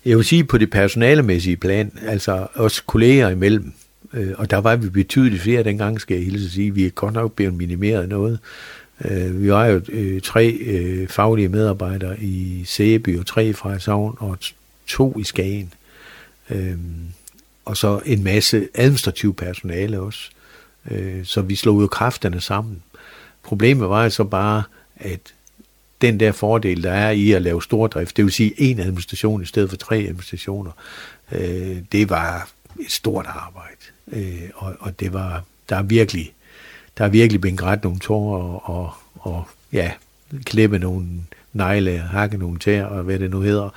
[0.05, 3.73] jeg vil sige på det personalemæssige plan, altså også kolleger imellem,
[4.13, 6.75] øh, og der var vi betydeligt flere dengang, skal jeg hilse at sige.
[6.75, 8.39] Vi er godt nok blevet minimeret noget.
[9.05, 14.17] Øh, vi var jo øh, tre øh, faglige medarbejdere i Sæby, og tre fra Savn,
[14.19, 14.39] og
[14.87, 15.73] to i Skagen.
[16.51, 16.77] Øh,
[17.65, 20.31] og så en masse administrativ personale også.
[20.91, 22.83] Øh, så vi slog jo kræfterne sammen.
[23.43, 24.63] Problemet var jo så bare,
[24.97, 25.21] at
[26.01, 29.47] den der fordel, der er i at lave stordrift, det vil sige en administration i
[29.47, 30.71] stedet for tre administrationer,
[31.33, 32.49] øh, det var
[32.81, 33.78] et stort arbejde.
[34.13, 36.33] Øh, og, og det var, der er virkelig,
[36.99, 39.91] der er virkelig blevet grædt nogle tårer og, og, og ja,
[40.45, 41.07] klippe nogle
[41.53, 43.69] negle, hakke nogle tæer og hvad det nu hedder.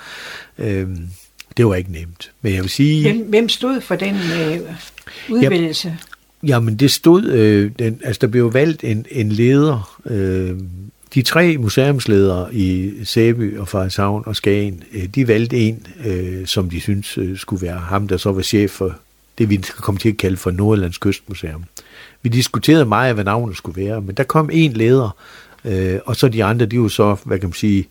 [0.58, 0.88] Øh,
[1.58, 2.32] det var ikke nemt.
[2.42, 3.02] Men jeg vil sige...
[3.02, 4.60] Hvem, hvem stod for den øh,
[5.30, 5.88] udvælgelse?
[5.88, 5.96] Ja,
[6.44, 10.60] Jamen det stod, øh, den, altså der blev valgt en, en leder, øh,
[11.14, 16.70] de tre museumsledere i Sæby og Frederikshavn og Skagen, øh, de valgte en, øh, som
[16.70, 18.96] de synes øh, skulle være ham, der så var chef for
[19.38, 21.64] det, vi skal komme til at kalde for Nordlands Kystmuseum.
[22.22, 25.18] Vi diskuterede meget, hvad navnet skulle være, men der kom en leder,
[25.66, 27.88] øh, og så de andre, de var så, hvad kan man sige,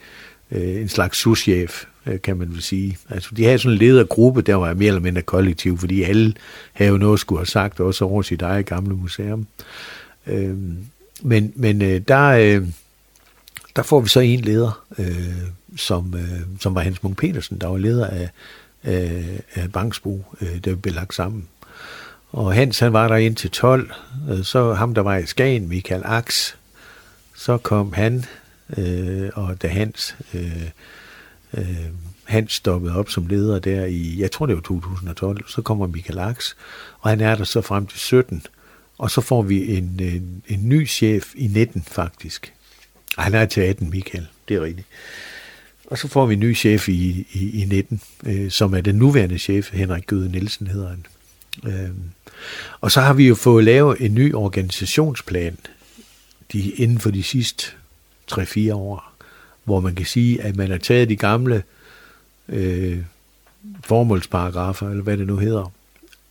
[0.50, 2.98] øh, en slags souschef, øh, kan man vel sige.
[3.10, 6.34] Altså, de havde sådan en ledergruppe, der var mere eller mindre kollektiv, fordi alle
[6.72, 9.46] havde jo noget at skulle have sagt, også over sit eget gamle museum.
[10.26, 10.56] Øh,
[11.22, 12.66] men men øh, der, øh,
[13.76, 15.06] der får vi så en leder, øh,
[15.76, 18.30] som, øh, som var Hans Munk Petersen, der var leder af,
[18.82, 21.48] af, af Bangsbo, øh, der blev lagt sammen.
[22.32, 23.92] Og Hans, han var der indtil 12.
[24.30, 26.56] Øh, så ham, der var i Skagen, Michael Aks,
[27.36, 28.24] så kom han,
[28.76, 30.68] øh, og da Hans, øh,
[31.54, 31.86] øh,
[32.24, 36.18] Hans stoppede op som leder der i, jeg tror det var 2012, så kommer Michael
[36.18, 36.56] Aks,
[37.00, 38.42] og han er der så frem til 17.
[38.98, 42.52] Og så får vi en, en, en ny chef i 19 faktisk.
[43.18, 44.86] Han er til 18, Michael, det er rigtigt.
[45.90, 48.94] Og så får vi en ny chef i, i, i 19, øh, som er den
[48.94, 51.06] nuværende chef, Henrik Gøde Nielsen hedder han.
[51.64, 51.90] Øh,
[52.80, 55.56] og så har vi jo fået lavet en ny organisationsplan
[56.52, 57.66] de, inden for de sidste
[58.32, 59.12] 3-4 år,
[59.64, 61.62] hvor man kan sige, at man har taget de gamle
[62.48, 62.98] øh,
[63.84, 65.72] formålsparagrafer, eller hvad det nu hedder,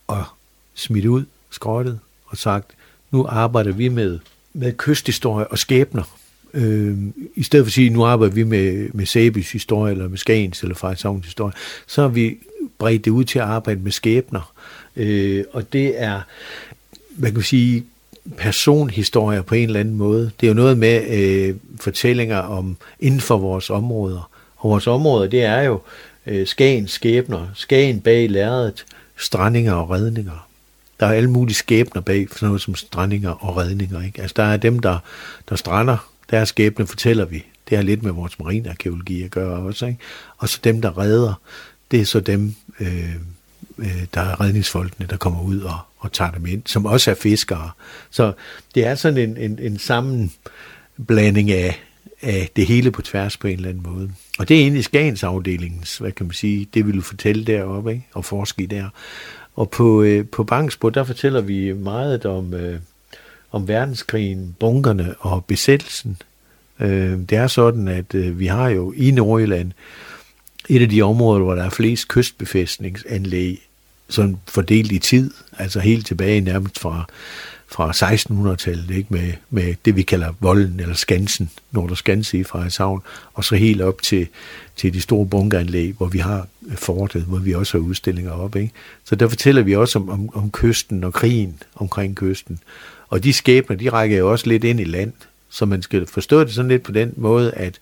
[0.08, 0.26] og
[0.74, 2.72] smidt ud, skrottet, og sagt,
[3.12, 4.20] nu arbejder vi med,
[4.54, 6.19] med kysthistorie og skæbner.
[6.54, 6.98] Øh,
[7.36, 10.62] I stedet for at sige, nu arbejder vi med, med Sæbys historie, eller med Skagens,
[10.62, 11.54] eller Frederikshavns historie,
[11.88, 12.38] så har vi
[12.78, 14.54] bredt det ud til at arbejde med skæbner.
[14.96, 16.22] Øh, og det er,
[17.10, 17.86] hvad kan man sige,
[18.38, 20.32] personhistorier på en eller anden måde.
[20.40, 24.30] Det er jo noget med øh, fortællinger om inden for vores områder.
[24.58, 25.80] Og vores områder, det er jo
[26.26, 28.86] øh, Skagens skæbner, Skagen bag lærredet,
[29.18, 30.48] strandinger og redninger.
[31.00, 34.06] Der er alle mulige skæbner bag for noget som strandinger og redninger.
[34.06, 34.22] Ikke?
[34.22, 34.98] Altså der er dem, der,
[35.50, 37.46] der strander, deres skæbne fortæller vi.
[37.70, 39.86] Det har lidt med vores marinarkeologi at gøre også.
[39.86, 40.00] Ikke?
[40.38, 41.42] Og så dem, der redder,
[41.92, 43.16] det er så dem, øh,
[43.78, 47.16] øh, der er redningsfolkene, der kommer ud og, og tager dem ind, som også er
[47.16, 47.70] fiskere.
[48.10, 48.34] Så
[48.76, 51.80] det er sådan en, en, en sammenblanding af,
[52.22, 54.12] af det hele på tværs på en eller anden måde.
[54.40, 57.92] Og det er egentlig Skagens afdelingens, hvad kan man sige, det vil du fortælle deroppe,
[57.92, 58.08] ikke?
[58.14, 58.90] og forske i der.
[59.56, 62.80] Og på, øh, på Bangsbo, der fortæller vi meget om, øh,
[63.52, 66.18] om verdenskrigen, bunkerne og besættelsen.
[66.80, 69.72] Øh, det er sådan, at øh, vi har jo i Nordjylland
[70.70, 73.70] et af de områder, hvor der er flest kystbefæstningsanlæg,
[74.10, 77.06] sådan fordelt i tid, altså helt tilbage nærmest fra,
[77.68, 79.14] fra 1600-tallet, ikke?
[79.14, 83.02] Med, med det, vi kalder volden eller skansen, Nordre Skanse i Frederikshavn,
[83.34, 84.28] og så helt op til,
[84.76, 88.56] til de store bunkeranlæg, hvor vi har fortet, hvor vi også har udstillinger op.
[88.56, 88.74] Ikke?
[89.04, 92.60] Så der fortæller vi også om, om, om kysten og krigen omkring kysten.
[93.10, 95.14] Og de skæbner, de rækker jo også lidt ind i land,
[95.50, 97.80] så man skal forstå det sådan lidt på den måde, at,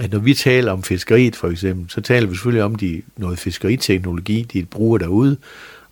[0.00, 3.38] at når vi taler om fiskeriet for eksempel, så taler vi selvfølgelig om de, noget
[3.38, 5.36] fiskeriteknologi, de bruger derude,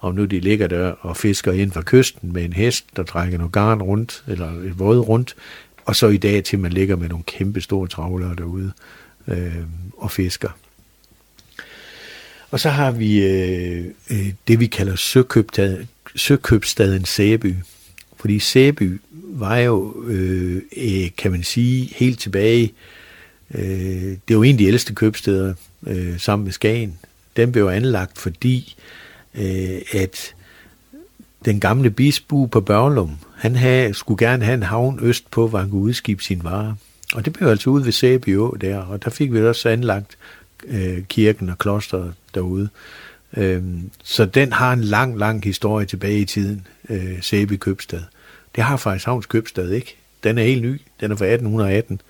[0.01, 3.39] om nu de ligger der og fisker ind fra kysten med en hest, der trækker
[3.39, 5.37] noget garn rundt, eller et våd rundt,
[5.85, 8.73] og så i dag til man ligger med nogle kæmpe store travlere derude
[9.29, 9.55] øh,
[9.99, 10.49] og fisker.
[12.51, 14.97] Og så har vi øh, øh det, vi kalder
[16.17, 17.55] søkøbstaden Sæby.
[18.21, 22.73] Fordi Sæby var jo, øh, øh, kan man sige, helt tilbage,
[23.55, 25.55] øh, det er jo en af de ældste købsteder
[25.87, 26.99] øh, sammen med Skagen.
[27.37, 28.77] Den blev anlagt, fordi
[29.35, 30.35] øh, at
[31.45, 35.59] den gamle bisbu på Børlum, han havde, skulle gerne have en havn øst på, hvor
[35.59, 36.75] han kunne udskibe sine varer.
[37.15, 40.19] Og det blev altså ude ved Sæby der, og der fik vi også anlagt
[40.67, 42.69] øh, kirken og klosteret derude.
[43.37, 48.03] Øhm, så den har en lang, lang historie tilbage i tiden, øh, købstad.
[48.55, 49.97] Det har faktisk Havns købstad ikke.
[50.25, 52.01] Den er helt ny, den er fra 1818.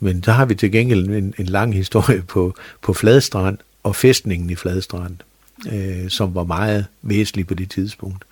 [0.00, 4.50] Men der har vi til gengæld en, en lang historie på, på Fladstrand og fæstningen
[4.50, 5.16] i Fladstrand,
[5.72, 8.24] øh, som var meget væsentlig på det tidspunkt.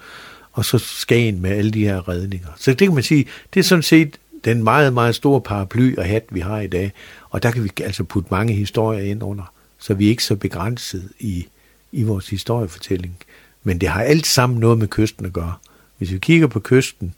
[0.52, 2.48] Og så Skagen med alle de her redninger.
[2.56, 6.04] Så det kan man sige, det er sådan set den meget, meget store paraply og
[6.04, 6.92] hat, vi har i dag.
[7.30, 10.36] Og der kan vi altså putte mange historier ind under, så vi er ikke så
[10.36, 11.46] begrænset i,
[11.96, 13.16] i vores historiefortælling.
[13.64, 15.54] Men det har alt sammen noget med kysten at gøre.
[15.98, 17.14] Hvis vi kigger på kysten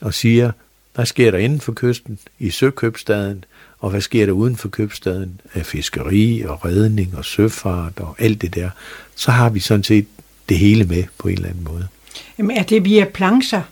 [0.00, 0.52] og siger,
[0.94, 3.44] hvad sker der inden for kysten i søkøbstaden,
[3.78, 8.42] og hvad sker der uden for købstaden af fiskeri og redning og søfart og alt
[8.42, 8.70] det der,
[9.16, 10.06] så har vi sådan set
[10.48, 11.88] det hele med på en eller anden måde.
[12.38, 13.62] Jamen er det via plancher,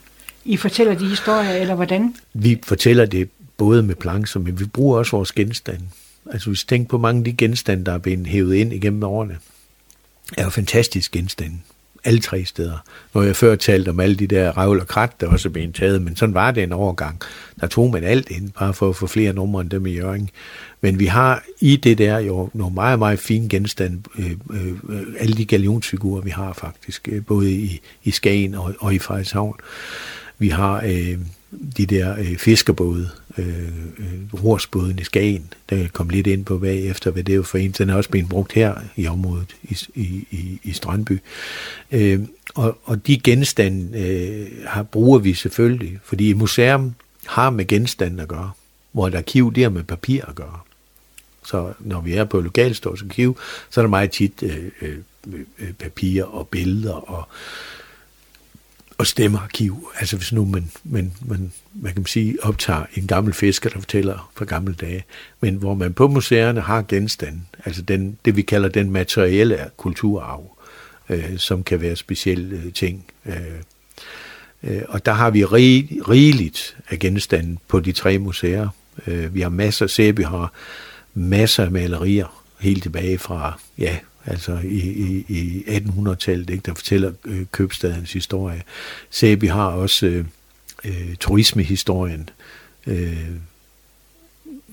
[0.45, 2.15] I fortæller de historier, eller hvordan?
[2.35, 5.85] Vi fortæller det både med plancher, men vi bruger også vores genstande.
[6.33, 9.03] Altså hvis vi tænker på mange af de genstande, der er blevet hævet ind igennem
[9.03, 9.39] årene,
[10.37, 11.57] er jo fantastisk genstande.
[12.05, 12.79] Alle tre steder.
[13.15, 16.03] Når jeg før talte om alle de der revl og krat, der også blev taget,
[16.03, 17.21] men sådan var det en overgang.
[17.61, 20.31] Der tog man alt ind, bare for at få flere numre end dem i Jørgen.
[20.81, 24.03] Men vi har i det der jo nogle meget, meget fine genstande.
[24.19, 24.73] Øh, øh,
[25.19, 29.55] alle de galionsfigurer, vi har faktisk, øh, både i, i Skagen og, og i Frederikshavn.
[30.39, 31.19] Vi har øh,
[31.77, 33.69] de der øh, fiskerbåde, øh,
[33.99, 37.59] øh rorsbåden i Skagen, der kom lidt ind på bagefter, hvad det er jo for
[37.59, 37.71] en.
[37.71, 39.77] Den er også blevet brugt her i området i,
[40.31, 41.21] i, i, Strandby.
[41.93, 42.21] Øh,
[42.55, 46.95] og, og de genstande øh, har, bruger vi selvfølgelig, fordi et museum
[47.27, 48.51] har med genstande at gøre,
[48.93, 50.59] hvor et arkiv det har med papir at gøre.
[51.45, 53.39] Så når vi er på lokalstårs arkiv,
[53.71, 54.99] så er der meget tit øh, øh,
[55.59, 57.29] øh, papir og billeder og
[59.05, 59.89] og stemmearkiv.
[59.99, 64.31] Altså hvis nu man, man, man, man kan sige, optager en gammel fisker, der fortæller
[64.37, 65.05] fra gamle dage,
[65.41, 70.59] men hvor man på museerne har genstande, altså den, det vi kalder den materielle kulturarv,
[71.09, 73.05] øh, som kan være specielle øh, ting.
[73.27, 73.35] Øh,
[74.63, 78.69] øh, og der har vi rig, rigeligt af genstande på de tre museer.
[79.07, 80.53] Øh, vi har masser, Sæby har
[81.15, 87.13] masser af malerier, helt tilbage fra, ja, altså i, i, i 1800-tallet, ikke, der fortæller
[87.25, 88.63] øh, købstadens historie.
[89.11, 90.25] Sæby har også øh,
[90.85, 92.31] øh, turismehistorien,
[92.87, 93.29] øh,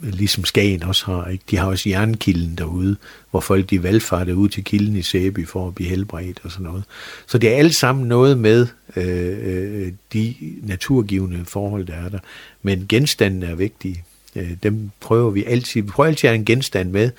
[0.02, 1.28] ligesom Skagen også har.
[1.28, 1.43] Ikke?
[1.52, 2.95] De har også jernkilden derude,
[3.32, 6.64] hvor folk de valgfarter ud til kilden i Sæby for at blive helbredt og sådan
[6.64, 6.84] noget.
[7.28, 12.20] Så det er alt sammen noget med øh, øh, de naturgivende forhold, der er der.
[12.62, 14.04] Men genstanden er vigtige.
[14.36, 15.82] Øh, dem prøver vi altid.
[15.82, 17.11] Vi prøver altid at have en genstand med.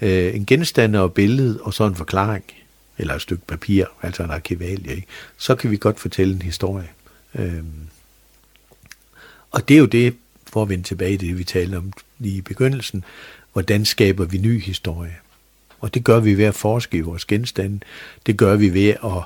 [0.00, 2.44] Øh, en genstand og et billede, og så en forklaring.
[2.98, 4.94] Eller et stykke papir, altså en arkivalie.
[4.94, 5.06] Ikke?
[5.36, 6.88] Så kan vi godt fortælle en historie.
[7.34, 7.62] Øh,
[9.50, 10.14] og det er jo det,
[10.52, 13.04] for at vende tilbage til det, vi talte om lige i begyndelsen.
[13.52, 15.16] Hvordan skaber vi ny historie?
[15.80, 17.80] Og det gør vi ved at forske i vores genstande.
[18.26, 19.24] Det gør vi ved at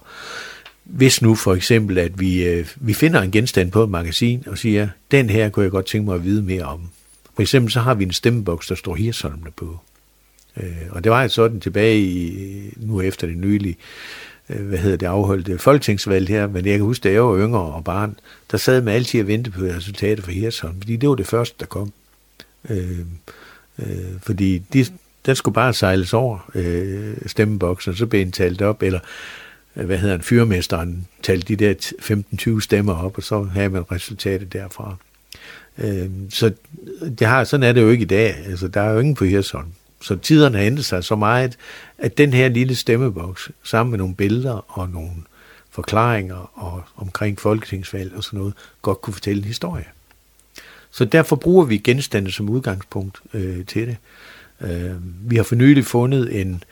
[0.84, 4.58] hvis nu for eksempel, at vi, øh, vi finder en genstand på et magasin og
[4.58, 6.88] siger, den her kunne jeg godt tænke mig at vide mere om.
[7.34, 9.78] For eksempel så har vi en stemmeboks, der står Hirsholmene på.
[10.56, 13.76] Øh, og det var altså sådan tilbage i, nu efter det nylige,
[14.48, 17.60] øh, hvad hedder det, afholdte folketingsvalg her, men jeg kan huske, da jeg var yngre
[17.60, 18.16] og barn,
[18.50, 21.56] der sad man altid og ventede på resultatet for Hirsholm, fordi det var det første,
[21.60, 21.92] der kom.
[22.70, 22.98] Øh,
[23.78, 24.86] øh, fordi de,
[25.26, 29.00] den skulle bare sejles over øh, stemmeboksen, og så blev den talt op, eller
[29.76, 33.92] øh, hvad hedder en fyrmesteren talte de der 15-20 stemmer op, og så havde man
[33.92, 34.96] resultatet derfra.
[35.78, 36.52] Øh, så
[37.18, 38.36] det har, sådan er det jo ikke i dag.
[38.46, 39.68] Altså, der er jo ingen på Hirsholm.
[40.02, 41.56] Så tiderne har ændret sig så meget,
[41.98, 45.10] at den her lille stemmeboks, sammen med nogle billeder og nogle
[45.70, 49.84] forklaringer og omkring folketingsvalg og sådan noget, godt kunne fortælle en historie.
[50.90, 53.96] Så derfor bruger vi genstande som udgangspunkt øh, til det.
[54.60, 56.64] Øh, vi har for nylig fundet en,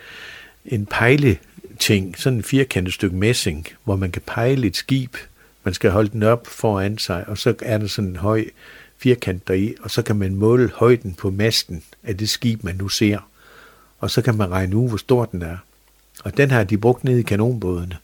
[0.65, 5.17] en pejleting, sådan en firkantet stykke messing, hvor man kan pejle et skib.
[5.65, 8.45] Man skal holde den op foran sig, og så er der sådan en høj
[9.03, 12.89] firkant deri, og så kan man måle højden på masten af det skib, man nu
[12.89, 13.19] ser.
[13.99, 15.57] Og så kan man regne ud, hvor stor den er.
[16.25, 17.97] Og den har de brugt ned i kanonbådene.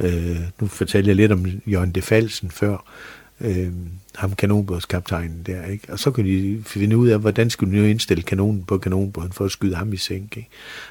[0.00, 2.84] Øh, nu fortalte jeg lidt om Jørgen de Falsen før,
[3.40, 3.72] øh,
[4.14, 5.92] ham kanonbådskaptajnen der, ikke?
[5.92, 9.32] Og så kunne de finde ud af, hvordan skulle de nu indstille kanonen på kanonbåden
[9.32, 10.48] for at skyde ham i sænk, ikke?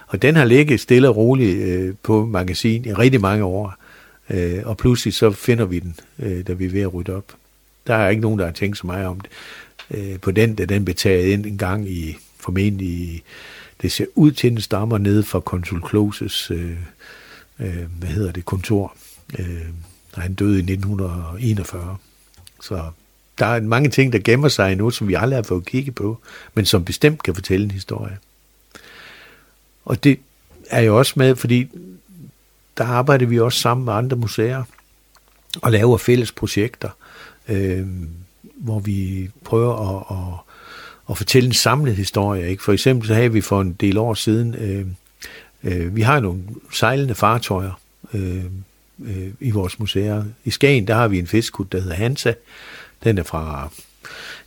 [0.08, 3.76] Og den har ligget stille og roligt øh, på magasin i rigtig mange år,
[4.30, 7.34] øh, og pludselig så finder vi den, øh, da vi er ved at rydde op.
[7.88, 9.32] Der er ikke nogen, der har tænkt så meget om det.
[9.92, 13.24] Øh, på den, da den blev taget ind en gang i, formentlig,
[13.82, 16.78] det ser ud til, den stammer ned fra konsul Kloses, øh,
[17.60, 18.96] øh, hvad hedder det, kontor.
[19.40, 19.66] Øh,
[20.14, 21.98] han døde i 1941.
[22.62, 22.92] Så
[23.40, 26.20] der er mange ting, der gemmer sig endnu, som vi aldrig har fået kigge på,
[26.54, 28.18] men som bestemt kan fortælle en historie.
[29.86, 30.20] Og det
[30.70, 31.68] er jo også med, fordi
[32.78, 34.64] der arbejder vi også sammen med andre museer
[35.62, 36.90] og laver fælles projekter
[37.48, 37.88] øh,
[38.56, 40.54] hvor vi prøver at, at,
[41.10, 42.50] at fortælle en samlet historie.
[42.50, 42.64] Ikke?
[42.64, 44.86] For eksempel så havde vi for en del år siden, øh,
[45.64, 46.42] øh, vi har nogle
[46.74, 47.80] sejlende fartøjer
[48.14, 48.44] øh,
[49.04, 50.24] øh, i vores museer.
[50.46, 52.34] I Skagen, der har vi en fiskud, der hedder Hansa.
[53.04, 53.70] Den er fra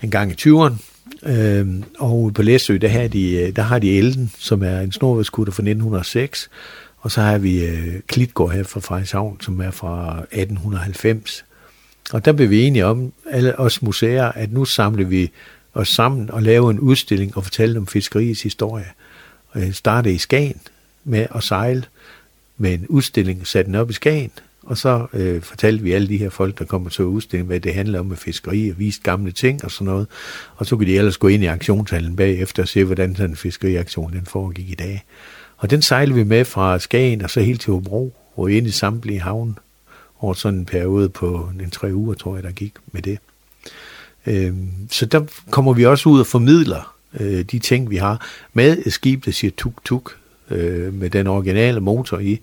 [0.03, 0.75] en gang i 20'erne.
[1.23, 1.67] Øh,
[1.99, 5.53] og på Læsø, der har, de, øh, der har de Elden, som er en snorvæskutter
[5.53, 6.51] fra 1906.
[6.99, 11.44] Og så har vi øh, Klitgård her fra Frederikshavn, som er fra 1890.
[12.13, 15.31] Og der blev vi enige om, alle os museer, at nu samlede vi
[15.75, 18.87] os sammen og lavede en udstilling og fortalte om fiskeriets historie.
[19.49, 20.61] Og jeg startede i Skagen
[21.05, 21.85] med at sejle
[22.57, 24.31] med en udstilling, satte den op i Skagen,
[24.63, 27.75] og så øh, fortalte vi alle de her folk, der kommer til udstillingen, hvad det
[27.75, 30.07] handler om med fiskeri, og viste gamle ting og sådan noget.
[30.57, 33.37] Og så kunne de ellers gå ind i aktionshallen bagefter og se, hvordan sådan en
[33.37, 35.05] fiskeriaktion den foregik i dag.
[35.57, 38.71] Og den sejlede vi med fra Skagen og så helt til Hobro, og ind i
[38.71, 39.59] samtlige havn
[40.25, 43.19] over sådan en periode på en tre uger, tror jeg, der gik med det.
[44.27, 44.55] Øh,
[44.91, 48.93] så der kommer vi også ud og formidler øh, de ting, vi har med et
[48.93, 50.17] skib, der siger tuk-tuk,
[50.51, 52.41] øh, med den originale motor i,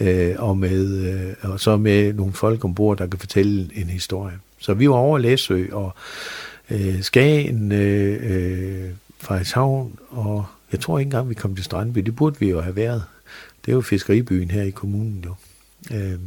[0.00, 4.38] øh, og, med, øh, og så med nogle folk ombord, der kan fortælle en historie.
[4.58, 5.94] Så vi var over Læsø og
[6.70, 11.98] øh, Skagen, øh, øh, Frederikshavn, og jeg tror ikke engang, vi kom til Strandby.
[11.98, 13.02] Det burde vi jo have været.
[13.64, 15.34] Det er jo fiskeribyen her i kommunen jo.
[15.96, 16.18] Øh,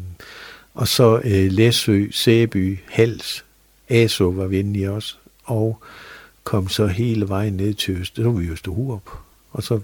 [0.73, 3.45] og så øh, Læsø, Sæby, Hals,
[3.89, 5.79] Aso var vi inde i også, og
[6.43, 9.09] kom så hele vejen ned til Øst, så var vi Østerhurup,
[9.51, 9.79] og så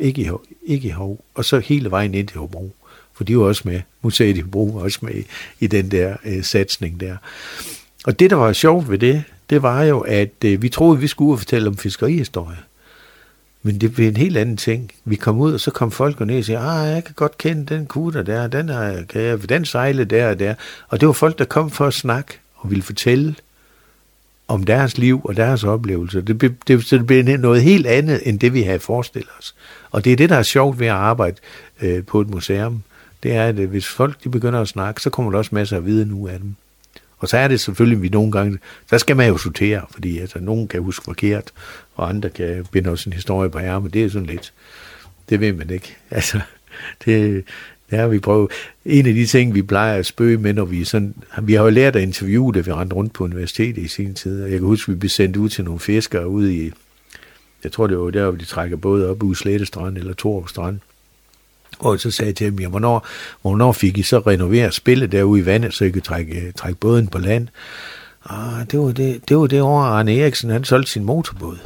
[0.00, 0.30] ikke i,
[0.66, 2.70] ikke i Hov, og så hele vejen ind til Hobro,
[3.14, 3.80] for de var også med.
[4.02, 5.24] Museet i Hobro var også med i,
[5.60, 7.16] i den der øh, satsning der.
[8.04, 11.06] Og det, der var sjovt ved det, det var jo, at øh, vi troede, vi
[11.06, 12.58] skulle ud og fortælle om fiskerihistorie.
[13.62, 14.92] Men det blev en helt anden ting.
[15.04, 17.74] Vi kom ud, og så kom folk ned og sagde, ah, jeg kan godt kende
[17.74, 20.54] den kutter der, den, er, kan jeg, den sejle der og der.
[20.88, 23.34] Og det var folk, der kom for at snakke og ville fortælle
[24.48, 26.20] om deres liv og deres oplevelser.
[26.20, 29.54] Det, det, det, så det blev noget helt andet, end det vi havde forestillet os.
[29.90, 31.36] Og det er det, der er sjovt ved at arbejde
[31.82, 32.82] øh, på et museum.
[33.22, 35.76] Det er, at øh, hvis folk de begynder at snakke, så kommer der også masser
[35.76, 36.54] af viden ud af dem.
[37.18, 38.58] Og så er det selvfølgelig, at vi nogle gange,
[38.90, 41.52] der skal man jo sortere, fordi altså, nogen kan huske forkert,
[41.96, 43.94] og andre kan binde os en historie på ærmet.
[43.94, 44.52] Det er sådan lidt,
[45.28, 45.96] det ved man ikke.
[46.10, 46.40] Altså,
[47.04, 47.44] det,
[47.90, 48.50] det har vi prøvet.
[48.84, 51.70] En af de ting, vi plejer at spøge med, når vi sådan, vi har jo
[51.70, 54.42] lært at interviewe, da vi rendte rundt på universitetet i sin tid.
[54.42, 56.72] Jeg kan huske, at vi blev sendt ud til nogle fiskere ude i,
[57.64, 60.48] jeg tror det var der, hvor de trækker både op ud Slette Strand eller Torup
[60.48, 60.80] Strand.
[61.78, 63.06] Og så sagde jeg til dem, ja, hvornår,
[63.42, 67.08] hvornår fik I så renoveret spillet derude i vandet, så I kunne trække, trække båden
[67.08, 67.48] på land?
[68.30, 71.58] Ah, det var det, det var det år, Arne Eriksen han solgte sin motorbåd.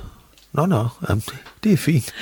[0.53, 2.15] Nå, nå, jamen, det, det er fint.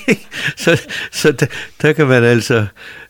[0.62, 1.46] så så der,
[1.82, 2.66] der kan man altså...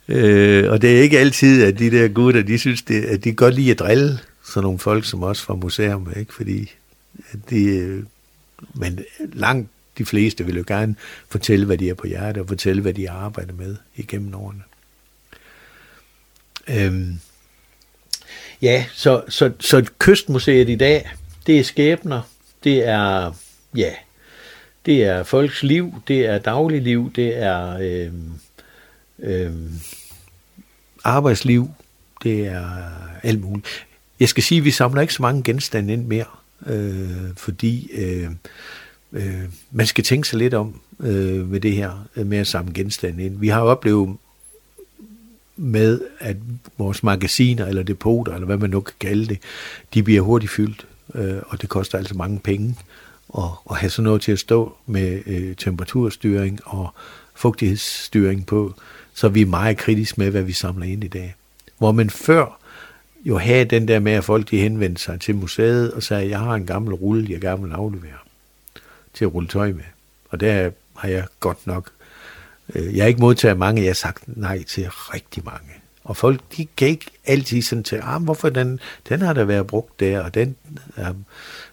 [0.08, 3.32] Øh, og det er ikke altid, at de der gutter, de synes, det, at de
[3.32, 6.34] godt lide at drille sådan nogle folk som os fra museum, ikke?
[6.34, 6.72] Fordi
[7.32, 8.04] at de, øh,
[8.74, 10.96] men langt de fleste vil jo gerne
[11.28, 14.62] fortælle, hvad de er på hjertet, og fortælle, hvad de arbejder med igennem årene.
[16.68, 17.20] Øhm,
[18.62, 21.10] ja, så, så, så Kystmuseet i dag,
[21.46, 22.22] det er skæbner,
[22.64, 23.32] det er,
[23.76, 23.92] ja,
[24.86, 28.12] det er folks liv, det er dagligliv, det er øh,
[29.18, 29.52] øh,
[31.04, 31.68] arbejdsliv,
[32.22, 32.66] det er
[33.22, 33.86] alt muligt.
[34.20, 36.24] Jeg skal sige, at vi samler ikke så mange genstande ind mere,
[36.66, 38.30] øh, fordi øh,
[39.12, 42.74] øh, man skal tænke sig lidt om øh, med det her øh, med at samle
[42.74, 43.38] genstande ind.
[43.38, 44.16] Vi har oplevet
[45.56, 46.36] med, at
[46.78, 49.38] vores magasiner eller depoter, eller hvad man nu kan kalde det,
[49.94, 52.76] de bliver hurtigt fyldt, øh, og det koster altså mange penge
[53.38, 56.94] at, at have sådan noget til at stå med øh, temperaturstyring og
[57.34, 58.74] fugtighedsstyring på,
[59.14, 61.34] så vi er meget kritiske med, hvad vi samler ind i dag.
[61.78, 62.58] Hvor man før
[63.24, 66.38] jo havde den der med, at folk de henvendte sig til museet og sagde, jeg
[66.38, 68.18] har en gammel rulle, jeg gerne vil aflevere
[69.14, 69.84] til at rulle tøj med.
[70.28, 71.90] Og der har jeg godt nok,
[72.74, 75.70] øh, jeg har ikke modtaget mange, jeg har sagt nej til rigtig mange.
[76.04, 79.66] Og folk, de kan ikke altid sådan til, ah, hvorfor den, den har der været
[79.66, 80.56] brugt der, og den,
[80.98, 81.08] ja,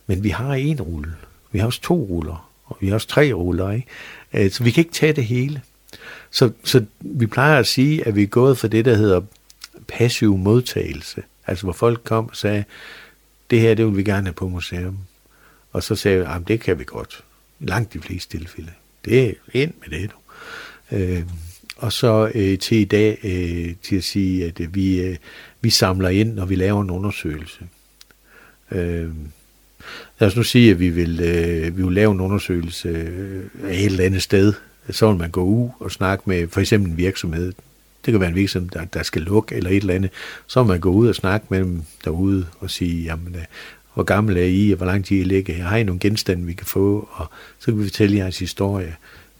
[0.08, 1.16] men vi har en rulle.
[1.52, 3.88] Vi har også to ruller, og vi har også tre ruller, ikke?
[4.34, 5.62] Øh, så vi kan ikke tage det hele.
[6.32, 9.22] Så, så vi plejer at sige, at vi er gået for det, der hedder
[9.88, 11.24] passiv modtagelse.
[11.48, 12.64] Altså hvor folk kom og sagde,
[13.50, 14.98] det her, det vil vi gerne have på museum.
[15.72, 17.24] Og så sagde vi, at det kan vi godt.
[17.60, 18.72] Langt de fleste tilfælde.
[19.06, 20.16] Det er ind med det, du.
[20.96, 21.24] Øh,
[21.78, 25.18] og så øh, til i dag øh, til at sige, at øh, vi, øh,
[25.62, 27.68] vi samler ind, når vi laver en undersøgelse.
[28.72, 29.10] Øh,
[30.20, 33.74] lad os nu sige, at vi vil, øh, vi vil lave en undersøgelse øh, af
[33.74, 34.54] et eller andet sted.
[34.90, 37.54] Så vil man gå ud og snakke med for eksempel en virksomhed.
[38.06, 40.12] Det kan være en virksomhed, der, der skal lukke eller et eller andet.
[40.48, 43.42] Så vil man gå ud og snakke med dem derude og sige, jamen, øh,
[43.94, 45.64] hvor gammel er I, og hvor lang tid I ligger her.
[45.64, 47.10] Har I nogle genstande, vi kan få?
[47.12, 47.26] Og
[47.60, 48.96] så kan vi fortælle jeres historie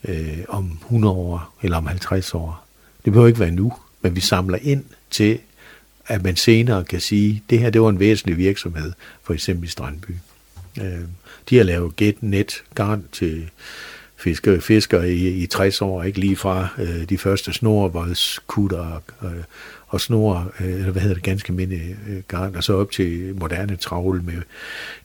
[0.08, 2.66] øh, om 100 år eller om 50 år.
[3.06, 5.40] Det behøver ikke være nu, men vi samler ind til,
[6.08, 9.72] at man senere kan sige, det her det var en væsentlig virksomhed, for eksempel i
[9.72, 10.12] Strandby.
[10.82, 11.00] Øh,
[11.50, 13.50] de har lavet get, net, garn til
[14.18, 19.44] fisker, fisker i, i 60 år, ikke lige fra øh, de første snorvoldskutter og, øh,
[19.88, 21.78] og snor, øh, eller hvad hedder det, ganske mindre
[22.10, 24.42] øh, garn, og så op til moderne travl med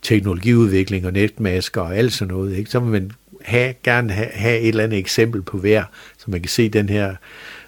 [0.02, 2.56] teknologiudvikling og netmasker og alt sådan noget.
[2.56, 2.70] Ikke?
[2.70, 3.12] Så vil man
[3.42, 5.84] have, gerne have, have et eller andet eksempel på hver,
[6.18, 7.14] så man kan se den her,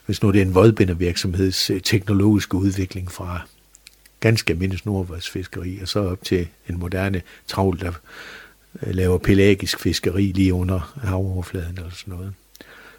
[0.06, 3.46] hvis nu det er en voldbindervirksomheds øh, teknologiske udvikling fra
[4.20, 7.92] ganske almindelig snorvoldsfiskeri, og så op til en moderne travl, der
[8.82, 12.32] øh, laver pelagisk fiskeri lige under havoverfladen eller sådan noget.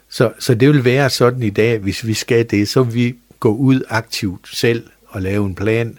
[0.08, 3.16] Så, så det vil være sådan i dag, hvis vi skal det, så vil vi
[3.40, 5.98] gå ud aktivt selv og lave en plan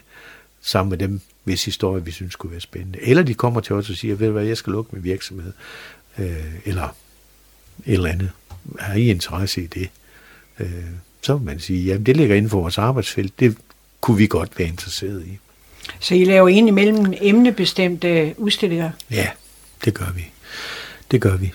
[0.60, 3.02] sammen med dem, hvis historie vi synes kunne være spændende.
[3.02, 5.52] Eller de kommer til os og siger, ved du hvad, jeg skal lukke min virksomhed,
[6.18, 6.96] øh, eller
[7.86, 8.30] et eller andet.
[8.78, 9.90] Har I interesse i det?
[10.60, 10.84] Øh,
[11.22, 13.56] så vil man sige, jamen det ligger inden for vores arbejdsfelt, det
[14.00, 15.38] kunne vi godt være interesseret i.
[16.00, 18.90] Så I laver indimellem emnebestemte udstillinger?
[19.10, 19.28] Ja,
[19.84, 20.24] det gør vi.
[21.10, 21.52] Det gør vi.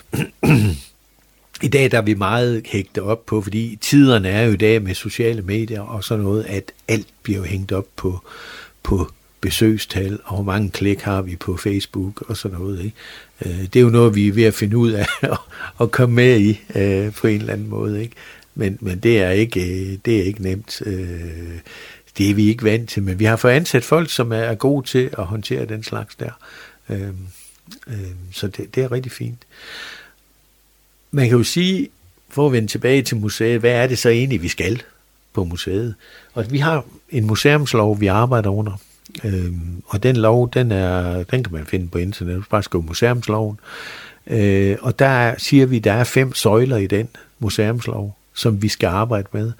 [1.62, 4.82] I dag der er vi meget hægtet op på, fordi tiderne er jo i dag
[4.82, 8.20] med sociale medier og sådan noget, at alt bliver hængt op på,
[8.82, 12.84] på besøgstal, og hvor mange klik har vi på Facebook og sådan noget.
[12.84, 12.96] Ikke?
[13.44, 15.06] Øh, det er jo noget, vi er ved at finde ud af
[15.80, 18.02] at komme med i øh, på en eller anden måde.
[18.02, 18.14] Ikke?
[18.56, 20.82] men, men det, er ikke, det er ikke nemt.
[22.18, 24.86] Det er vi ikke vant til, men vi har fået ansat folk, som er gode
[24.86, 26.30] til at håndtere den slags der.
[26.90, 27.16] Øhm,
[27.86, 29.42] øhm, så det, det er rigtig fint.
[31.10, 31.88] Man kan jo sige,
[32.28, 34.82] for at vende tilbage til museet, hvad er det så egentlig, vi skal
[35.32, 35.94] på museet?
[36.34, 38.80] Og vi har en museumslov, vi arbejder under.
[39.24, 42.44] Øhm, og den lov, den, er, den kan man finde på internet.
[42.50, 43.58] Bare skrive museumsloven.
[44.26, 47.08] Øh, og der siger vi, der er fem søjler i den
[47.38, 49.52] museumslov, som vi skal arbejde med.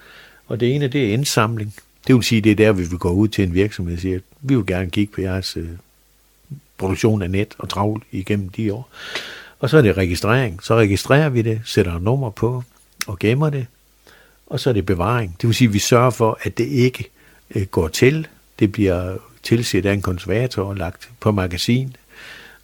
[0.47, 1.75] Og det ene, det er indsamling.
[2.07, 4.15] Det vil sige, det er der, vi vil gå ud til en virksomhed og sige,
[4.15, 5.69] at vi vil gerne kigge på jeres øh,
[6.79, 8.91] produktion af net og travl igennem de år.
[9.59, 10.63] Og så er det registrering.
[10.63, 12.63] Så registrerer vi det, sætter et nummer på
[13.07, 13.67] og gemmer det.
[14.47, 15.37] Og så er det bevaring.
[15.41, 17.11] Det vil sige, at vi sørger for, at det ikke
[17.55, 18.27] øh, går til.
[18.59, 21.97] Det bliver tilset af en konservator og lagt på magasin.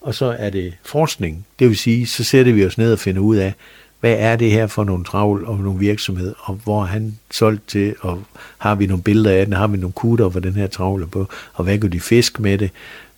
[0.01, 1.47] Og så er det forskning.
[1.59, 3.55] Det vil sige, så sætter vi os ned og finder ud af,
[4.03, 7.68] hvad er det her for nogle travl og nogle virksomhed, og hvor er han solgt
[7.68, 8.22] til, og
[8.59, 11.28] har vi nogle billeder af den, har vi nogle kutter, hvor den her travler på,
[11.53, 12.70] og hvad kan de fisk med det,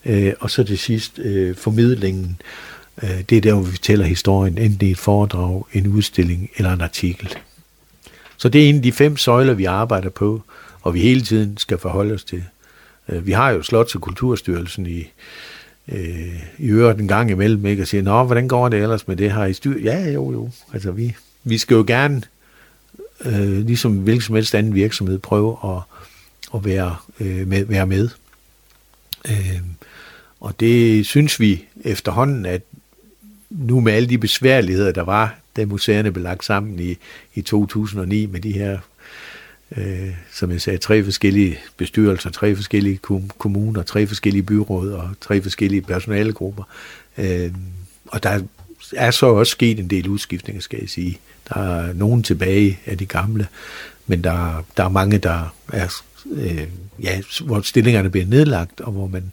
[0.05, 2.41] øh, og så til sidst øh, formidlingen.
[3.03, 6.72] Øh, det er der, hvor vi fortæller historien, enten i et foredrag, en udstilling eller
[6.72, 7.35] en artikel.
[8.37, 10.43] Så det er en af de fem søjler, vi arbejder på,
[10.82, 12.45] og vi hele tiden skal forholde os til.
[13.09, 15.07] Øh, vi har jo Slots- og Kulturstyrelsen i,
[15.93, 17.82] øh, i øvrigt en gang imellem, ikke?
[17.82, 19.80] og siger, nå, hvordan går det ellers med det her i styr?
[19.80, 20.51] Ja, jo, jo.
[20.72, 22.22] Altså, vi, vi skal jo gerne,
[23.24, 25.82] øh, ligesom hvilken som helst anden virksomhed, prøve at,
[26.55, 28.09] at være, øh, med, være med.
[29.28, 29.61] Øh,
[30.41, 32.62] og det synes vi efterhånden, at
[33.51, 36.97] nu med alle de besværligheder, der var, da museerne blev lagt sammen i,
[37.35, 38.78] i 2009 med de her,
[39.77, 42.99] øh, som jeg sagde, tre forskellige bestyrelser, tre forskellige
[43.39, 46.62] kommuner, tre forskellige byråd og tre forskellige personalegrupper.
[47.18, 47.51] Øh,
[48.07, 48.41] og der
[48.97, 51.18] er så også sket en del udskiftninger, skal jeg sige.
[51.49, 53.47] Der er nogen tilbage af de gamle,
[54.07, 56.03] men der, der er mange, der er,
[56.33, 56.66] øh,
[57.03, 59.33] ja, hvor stillingerne bliver nedlagt, og hvor man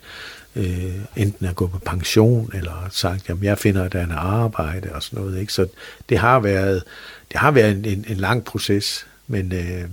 [0.55, 4.11] øh, enten er gået på pension, eller sagt, jamen jeg finder, at der er en
[4.11, 5.39] arbejde og sådan noget.
[5.39, 5.53] Ikke?
[5.53, 5.67] Så
[6.09, 6.83] det har været,
[7.31, 9.83] det har været en, en, en lang proces, men øh,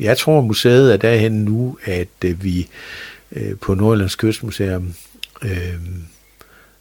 [0.00, 2.68] jeg tror, museet er derhen nu, at øh, vi
[3.32, 4.94] øh, på Nordjyllands Kystmuseum
[5.42, 5.78] øh,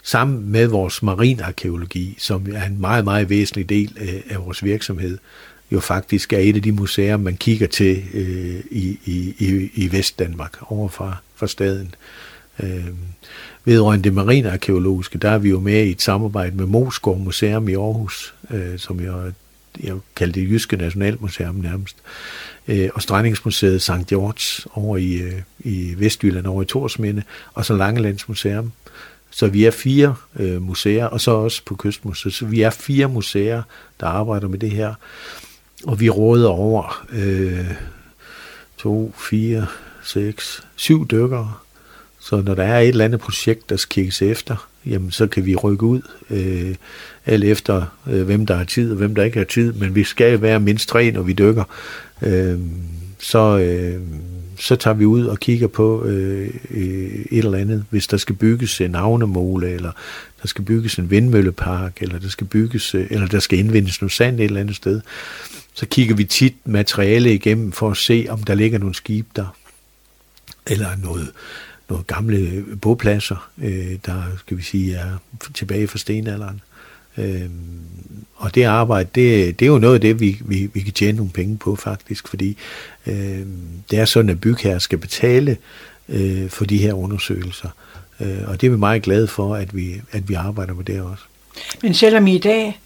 [0.04, 5.18] sammen med vores marinarkeologi, som er en meget, meget væsentlig del af, af vores virksomhed,
[5.72, 10.58] jo faktisk er et af de museer, man kigger til øh, i, i, i Vestdanmark
[10.62, 11.96] overfra fra staden.
[12.64, 12.88] Øh,
[13.66, 17.74] vedrørende det marinarkeologiske, der er vi jo med i et samarbejde med Moskov Museum i
[17.74, 19.32] Aarhus, øh, som jeg,
[19.84, 21.96] jeg kalder det Jyske Nationalmuseum nærmest,
[22.68, 24.08] øh, og Strandingsmuseet St.
[24.08, 28.72] George over i, øh, i Vestjylland, over i Torsminde, og så Langelands Museum.
[29.32, 32.34] Så vi er fire øh, museer, og så også på Kystmuseet.
[32.34, 33.64] Så vi er fire museer,
[34.00, 34.94] der arbejder med det her.
[35.84, 37.72] Og vi råder over øh,
[38.78, 39.68] to, fire,
[40.04, 41.54] seks, syv dykkere,
[42.20, 45.46] så når der er et eller andet projekt, der skal kigges efter, jamen så kan
[45.46, 46.76] vi rykke ud, øh,
[47.26, 50.04] alt efter øh, hvem der har tid og hvem der ikke har tid, men vi
[50.04, 51.64] skal være mindst tre, når vi dykker.
[52.24, 52.60] Øh,
[53.20, 54.02] så, øh,
[54.60, 57.86] så tager vi ud og kigger på øh, øh, et eller andet.
[57.90, 59.92] Hvis der skal bygges en havnemole, eller
[60.42, 64.12] der skal bygges en vindmøllepark, eller der skal bygges, øh, eller der skal indvindes noget
[64.12, 65.02] sand et eller andet sted,
[65.74, 69.56] så kigger vi tit materiale igennem for at se, om der ligger nogle skib der,
[70.68, 71.32] eller noget
[71.90, 75.18] nogle gamle bopladser, øh, der skal vi sige er
[75.54, 76.62] tilbage fra stenalderen.
[77.18, 77.50] Øh,
[78.36, 81.18] og det arbejde, det, det er jo noget af det, vi, vi, vi kan tjene
[81.18, 82.58] nogle penge på faktisk, fordi
[83.08, 83.46] øh,
[83.92, 85.58] det er sådan, at bygherrer skal betale
[86.10, 87.70] øh, for de her undersøgelser.
[88.20, 91.02] Øh, og det er vi meget glade for, at vi, at vi arbejder med det
[91.02, 91.24] også.
[91.82, 92.80] Men selvom I i dag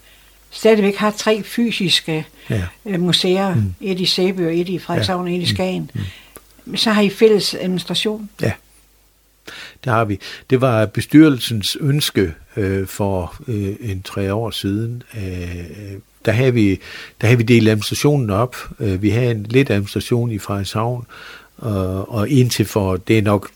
[0.51, 2.63] stadigvæk har tre fysiske ja.
[2.85, 3.73] Øh, museer, mm.
[3.81, 5.33] et i Sæby og et i Frederikshavn ja.
[5.33, 6.01] og et i Skagen, mm.
[6.65, 6.77] Mm.
[6.77, 8.29] så har I fælles administration?
[8.41, 8.51] Ja.
[9.83, 10.19] Det har vi.
[10.49, 15.03] Det var bestyrelsens ønske øh, for øh, en tre år siden.
[15.17, 16.79] Øh, der havde vi,
[17.21, 18.55] der havde vi delt administrationen op.
[18.79, 21.05] Øh, vi havde en lidt administration i Frederikshavn,
[21.57, 23.49] og, og indtil for, det er nok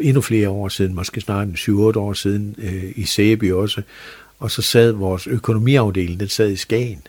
[0.00, 3.82] endnu flere år siden, måske snart 7-8 år siden, øh, i Sæby også,
[4.38, 7.02] og så sad vores økonomiafdeling, den sad i Skagen.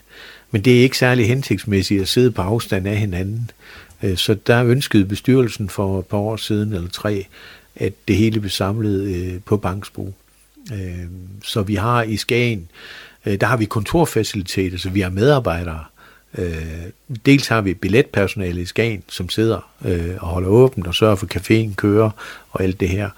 [0.52, 3.52] Men det er ikke særlig hensigtsmæssigt at sidde på afstand af hinanden.
[4.04, 7.26] Øh, så der ønskede bestyrelsen for et par år siden, eller tre,
[7.76, 10.14] at det hele blev samlet øh, på Banksbro.
[10.74, 11.05] Øh,
[11.43, 12.70] så vi har i Skagen,
[13.26, 15.84] øh, der har vi kontorfaciliteter, så vi har medarbejdere.
[16.38, 16.55] Øh,
[17.26, 21.26] dels har vi billetpersonale i Skagen, som sidder øh, og holder åbent og sørger for,
[21.26, 22.09] at caféen kører
[22.51, 23.09] og alt det her.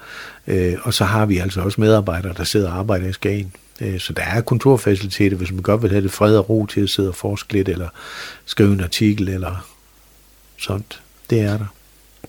[0.46, 3.52] Øh, og så har vi altså også medarbejdere, der sidder og arbejder i Skagen.
[3.80, 6.80] Øh, så der er kontorfaciliteter, hvis man godt vil have det fred og ro til
[6.80, 7.88] at sidde og forske lidt, eller
[8.44, 9.66] skrive en artikel, eller
[10.58, 10.84] sådan.
[11.30, 11.66] Det er der.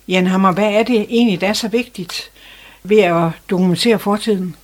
[0.08, 2.32] Jan Hammer, hvad er det egentlig, der er så vigtigt
[2.84, 4.56] ved at dokumentere fortiden?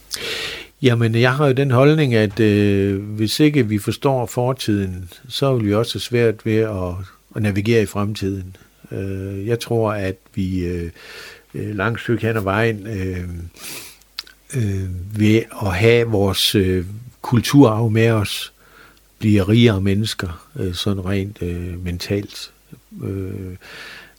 [0.82, 5.65] Jamen, jeg har jo den holdning, at øh, hvis ikke vi forstår fortiden, så vil
[5.65, 6.93] vi også have svært ved at,
[7.36, 8.55] at navigere i fremtiden.
[8.91, 10.91] Øh, jeg tror, at vi øh,
[11.53, 13.24] øh, langt stykke hen ad vejen øh,
[14.55, 16.86] øh, ved at have vores øh,
[17.22, 18.53] kulturarv med os,
[19.20, 22.51] bliver rigere mennesker, øh, sådan rent øh, mentalt.
[23.03, 23.55] Øh,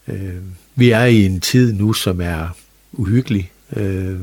[0.07, 0.35] øh,
[0.75, 2.47] vi er i en tid nu, som er
[2.91, 3.51] uhyggelig.
[3.75, 4.19] Øh,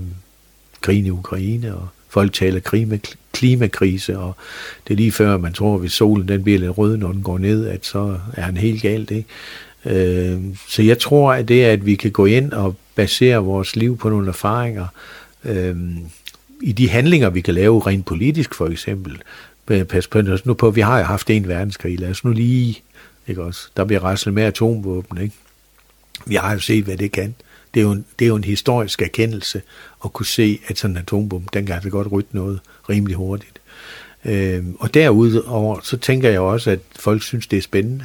[0.81, 2.99] krigen i Ukraine, og folk taler klima,
[3.33, 4.37] klimakrise, og
[4.89, 7.39] det er lige før, man tror, hvis solen den bliver lidt rød, når den går
[7.39, 9.11] ned, at så er han helt galt.
[9.11, 9.29] Ikke?
[9.85, 13.77] Øh, så jeg tror, at det er, at vi kan gå ind og basere vores
[13.77, 14.87] liv på nogle erfaringer,
[15.45, 15.77] øh,
[16.61, 19.23] i de handlinger, vi kan lave rent politisk for eksempel.
[19.67, 22.83] Pas på, nu på, vi har jo haft en verdenskrig, lad os nu lige,
[23.29, 25.35] ikke også, der bliver ræslet med atomvåben, ikke?
[26.27, 27.35] Vi har jo set, hvad det kan.
[27.77, 29.63] Det er jo en, det er jo en historisk erkendelse
[30.05, 33.61] at kunne se, at sådan en atombombe, den kan altså godt rytte noget rimelig hurtigt.
[34.25, 38.05] Øh, og derudover, så tænker jeg også, at folk synes, det er spændende.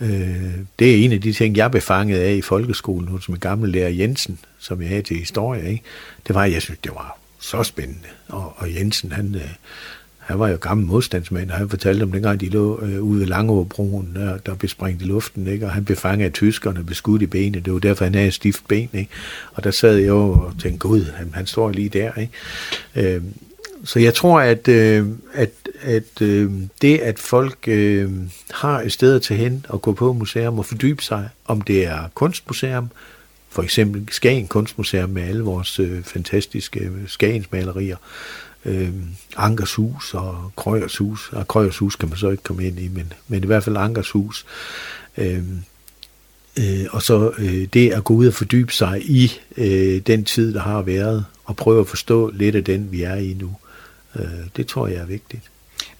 [0.00, 3.38] Øh, det er en af de ting, jeg blev fanget af i folkeskolen hos min
[3.38, 5.70] gamle lærer Jensen, som jeg havde til historie.
[5.70, 5.82] Ikke?
[6.26, 8.08] Det var, at jeg synes, det var så spændende.
[8.28, 9.50] Og, og Jensen, han, øh,
[10.28, 13.26] han var jo gammel modstandsmand, og han fortalte om dengang, de lå øh, ude ved
[13.26, 15.66] Langeåbroen, der, der blev sprængt i luften, ikke?
[15.66, 17.64] og han blev fanget af tyskerne og blev skudt i benet.
[17.64, 18.88] Det var derfor, han havde stift ben.
[18.92, 19.10] Ikke?
[19.52, 22.12] Og der sad jeg og tænkte, gud, han, han står lige der.
[22.14, 23.14] Ikke?
[23.14, 23.22] Øh,
[23.84, 25.50] så jeg tror, at, øh, at,
[25.82, 26.50] at øh,
[26.82, 28.10] det, at folk øh,
[28.50, 31.86] har et sted at tage hen og gå på museum og fordybe sig, om det
[31.86, 32.90] er kunstmuseum,
[33.50, 37.96] for eksempel Skagen Kunstmuseum med alle vores øh, fantastiske øh, Skagensmalerier,
[38.68, 38.92] øh,
[39.36, 41.30] Ankers Hus og Krøyers Hus.
[41.32, 43.76] Og Krøyers Hus kan man så ikke komme ind i, men, men i hvert fald
[43.76, 44.46] Ankers Hus.
[45.18, 45.42] Øh,
[46.58, 50.54] øh, og så øh, det at gå ud og fordybe sig i øh, den tid,
[50.54, 53.56] der har været, og prøve at forstå lidt af den, vi er i nu.
[54.16, 54.24] Øh,
[54.56, 55.42] det tror jeg er vigtigt.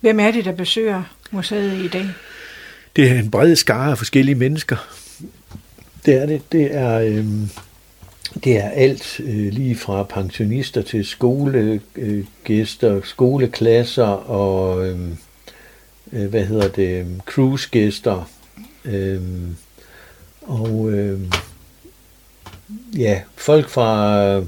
[0.00, 2.10] Hvem er det, der besøger museet i dag?
[2.96, 4.76] Det er en bred skare af forskellige mennesker.
[6.06, 6.52] Det er det.
[6.52, 7.26] Det er, øh,
[8.34, 14.98] det er alt øh, lige fra pensionister til skolegæster, øh, skoleklasser og øh,
[16.12, 18.30] øh, hvad hedder det, cruisegæster
[18.84, 19.20] øh,
[20.42, 21.20] og øh,
[22.98, 24.42] ja, folk fra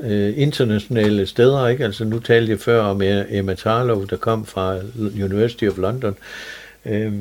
[0.00, 1.84] øh, internationale steder, ikke?
[1.84, 4.76] Altså nu talte jeg før om Emma Tarlow, der kom fra
[5.24, 6.16] University of London,
[6.88, 7.12] øh,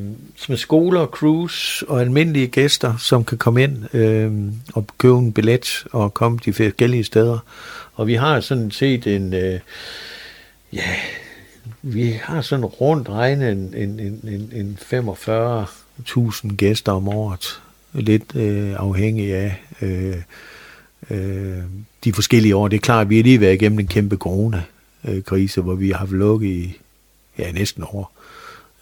[0.49, 4.31] med skoler, cruise og almindelige gæster, som kan komme ind øh,
[4.73, 7.39] og købe en billet og komme de forskellige steder.
[7.93, 9.59] Og vi har sådan set en, øh,
[10.73, 10.95] ja,
[11.81, 17.61] vi har sådan rundt regnet en, en, en, en 45.000 gæster om året.
[17.93, 20.15] Lidt øh, afhængig af øh,
[21.09, 21.63] øh,
[22.03, 22.67] de forskellige år.
[22.67, 25.97] Det er klart, at vi har lige været igennem en kæmpe corona-krise, hvor vi har
[25.97, 26.77] haft lukket i
[27.37, 28.11] ja, næsten år.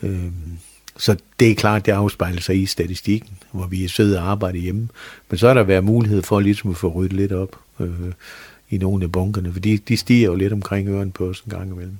[0.03, 0.31] Øh,
[0.97, 4.89] så det er klart, det afspejler sig i statistikken, hvor vi sidder og arbejder hjemme.
[5.29, 7.89] Men så er der været mulighed for ligesom at få ryddet lidt op øh,
[8.69, 11.49] i nogle af bunkerne, for de, de stiger jo lidt omkring øren på os en
[11.49, 11.97] gang imellem.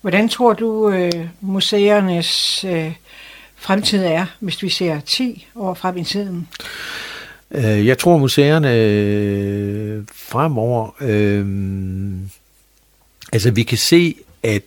[0.00, 2.92] Hvordan tror du, øh, museernes øh,
[3.56, 6.48] fremtid er, hvis vi ser 10 år frem i tiden?
[7.50, 10.96] Øh, jeg tror, museerne øh, fremover...
[11.00, 11.46] Øh,
[13.32, 14.62] altså, vi kan se, at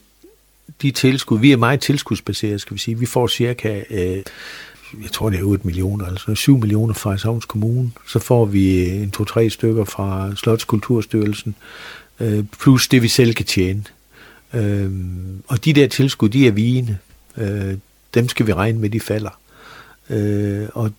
[0.81, 2.99] de tilskud, vi er meget tilskudsbaseret, skal vi sige.
[2.99, 4.23] Vi får cirka, øh,
[5.03, 7.91] jeg tror det er 8 millioner, altså 7 millioner fra Savns Kommune.
[8.07, 11.55] Så får vi øh, en to-tre stykker fra Slotskulturstyrelsen,
[12.19, 13.83] øh, plus det vi selv kan tjene.
[14.53, 14.91] Øh,
[15.47, 16.97] og de der tilskud, de er vigende.
[17.37, 17.77] Øh,
[18.13, 19.39] dem skal vi regne med, de falder.
[20.09, 20.91] Øh, og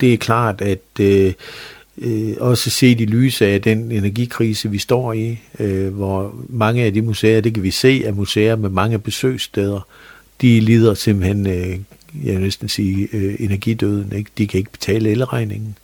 [0.00, 1.32] det er klart, at øh,
[2.00, 6.92] øh, også set i lyset af den energikrise, vi står i, øh, hvor mange af
[6.92, 9.86] de museer, det kan vi se, at museer med mange besøgssteder,
[10.40, 11.78] de lider simpelthen, øh,
[12.24, 14.12] jeg vil næsten sige, øh, energidøden.
[14.12, 14.30] Ikke?
[14.38, 15.78] De kan ikke betale elregningen.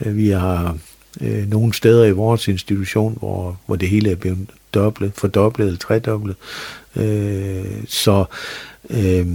[0.00, 0.78] Øh, vi har
[1.20, 4.38] øh, nogle steder i vores institution, hvor, hvor det hele er blevet
[4.74, 6.36] dobblet, fordoblet eller tredoblet.
[6.96, 8.24] Øh, så
[8.90, 9.26] øh,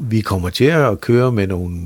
[0.00, 1.80] vi kommer til at køre med nogle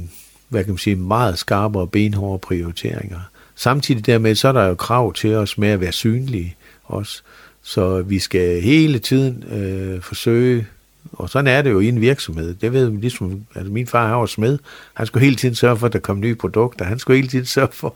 [0.55, 3.21] hvad kan man sige, meget skarpe og benhårde prioriteringer.
[3.55, 7.23] Samtidig dermed, så er der jo krav til os med at være synlige også.
[7.63, 10.67] Så vi skal hele tiden øh, forsøge
[11.13, 12.55] og sådan er det jo i en virksomhed.
[12.55, 14.59] Det ved ligesom, altså min far har var smed.
[14.95, 16.85] Han skulle hele tiden sørge for, at der kom nye produkter.
[16.85, 17.95] Han skulle hele tiden sørge for,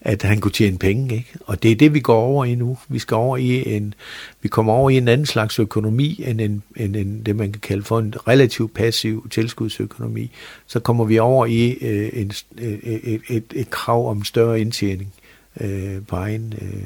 [0.00, 1.14] at han kunne tjene penge.
[1.14, 1.34] Ikke?
[1.46, 2.78] Og det er det, vi går over i nu.
[2.88, 3.94] Vi skal over i en,
[4.42, 7.60] vi kommer over i en anden slags økonomi, end, en, end en, det, man kan
[7.60, 10.30] kalde for en relativt passiv tilskudsøkonomi.
[10.66, 15.12] Så kommer vi over i øh, en, et, et, et, et krav om større indtjening
[15.60, 16.82] øh, på egen, øh,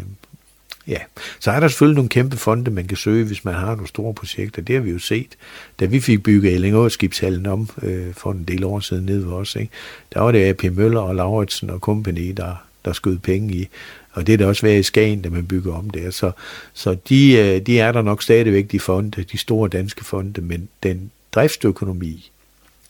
[0.86, 0.98] Ja,
[1.40, 4.14] så er der selvfølgelig nogle kæmpe fonde, man kan søge, hvis man har nogle store
[4.14, 4.62] projekter.
[4.62, 5.36] Det har vi jo set.
[5.80, 9.32] Da vi fik bygget Ellingå skibshallen om øh, for en del år siden nede ved
[9.32, 9.72] os, ikke?
[10.14, 13.68] der var det AP Møller og Lauritsen og company, der, der skød penge i.
[14.12, 16.10] Og det er der også været i Skagen, da man bygger om der.
[16.10, 16.32] Så,
[16.72, 20.68] så de, øh, de er der nok stadigvæk, de fonde, de store danske fonde, men
[20.82, 22.30] den driftsøkonomi,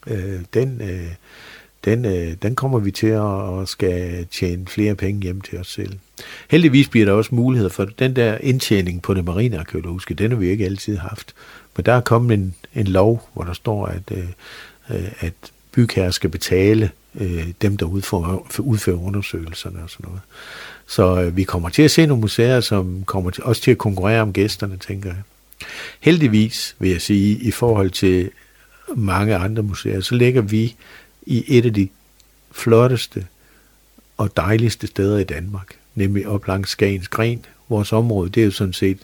[0.07, 1.13] øh, den, øh,
[1.85, 5.73] den, øh, den kommer vi til at, at skal tjene flere penge hjem til os
[5.73, 5.93] selv.
[6.51, 10.39] Heldigvis bliver der også mulighed for den der indtjening på det marine arkeologiske, den har
[10.39, 11.35] vi ikke altid haft.
[11.77, 14.25] Men der er kommet en, en lov, hvor der står, at, øh,
[14.91, 15.33] øh, at
[15.73, 20.21] bygherrer skal betale øh, dem, der udfører, udfører undersøgelserne og sådan noget.
[20.87, 23.79] Så øh, vi kommer til at se nogle museer, som kommer til, også til at
[23.79, 25.23] konkurrere om gæsterne, tænker jeg.
[26.01, 28.31] Heldigvis, vil jeg sige, i forhold til
[28.97, 30.75] mange andre museer, så ligger vi
[31.31, 31.89] i et af de
[32.53, 33.27] flotteste
[34.17, 37.45] og dejligste steder i Danmark, nemlig op langs Skagens Gren.
[37.69, 38.99] Vores område, det er jo sådan set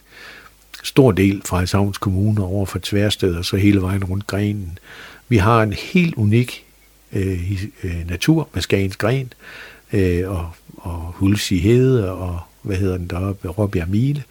[0.83, 4.79] stor del fra Havns Kommune over for Tværsted og så hele vejen rundt grenen.
[5.29, 6.65] Vi har en helt unik
[7.13, 7.51] øh,
[7.83, 9.33] øh natur med Skagens Gren
[9.93, 14.23] øh, og, og Hulsi Hede og hvad hedder den deroppe, Råbjerg Mile.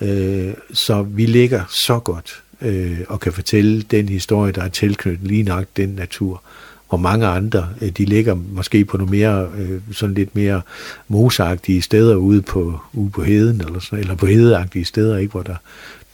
[0.00, 5.28] Øh, så vi ligger så godt øh, og kan fortælle den historie, der er tilknyttet
[5.28, 6.42] lige nok den natur
[6.88, 10.62] og mange andre, øh, de ligger måske på nogle mere, øh, sådan lidt mere
[11.08, 15.42] mosagtige steder ude på, ude på heden, eller, sådan, eller på hedeagtige steder, ikke, hvor
[15.42, 15.56] der,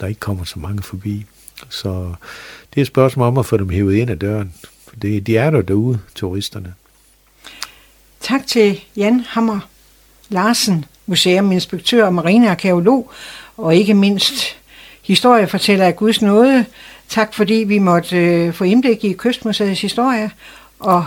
[0.01, 1.25] der ikke kommer så mange forbi.
[1.69, 1.89] Så
[2.69, 4.53] det er et spørgsmål om at få dem hævet ind ad døren.
[4.87, 6.73] For det, de er der derude, turisterne.
[8.19, 9.59] Tak til Jan Hammer
[10.29, 13.11] Larsen, museuminspektør og marinearkeolog,
[13.57, 14.57] og ikke mindst
[15.01, 16.65] historiefortæller af Guds nåde.
[17.09, 20.31] Tak fordi vi måtte øh, få indblik i Kystmuseets historie,
[20.83, 21.05] og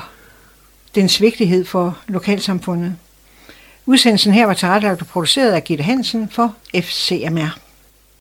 [0.94, 2.96] dens vigtighed for lokalsamfundet.
[3.86, 7.65] Udsendelsen her var tilrettelagt og produceret af Gitte Hansen for FCMR.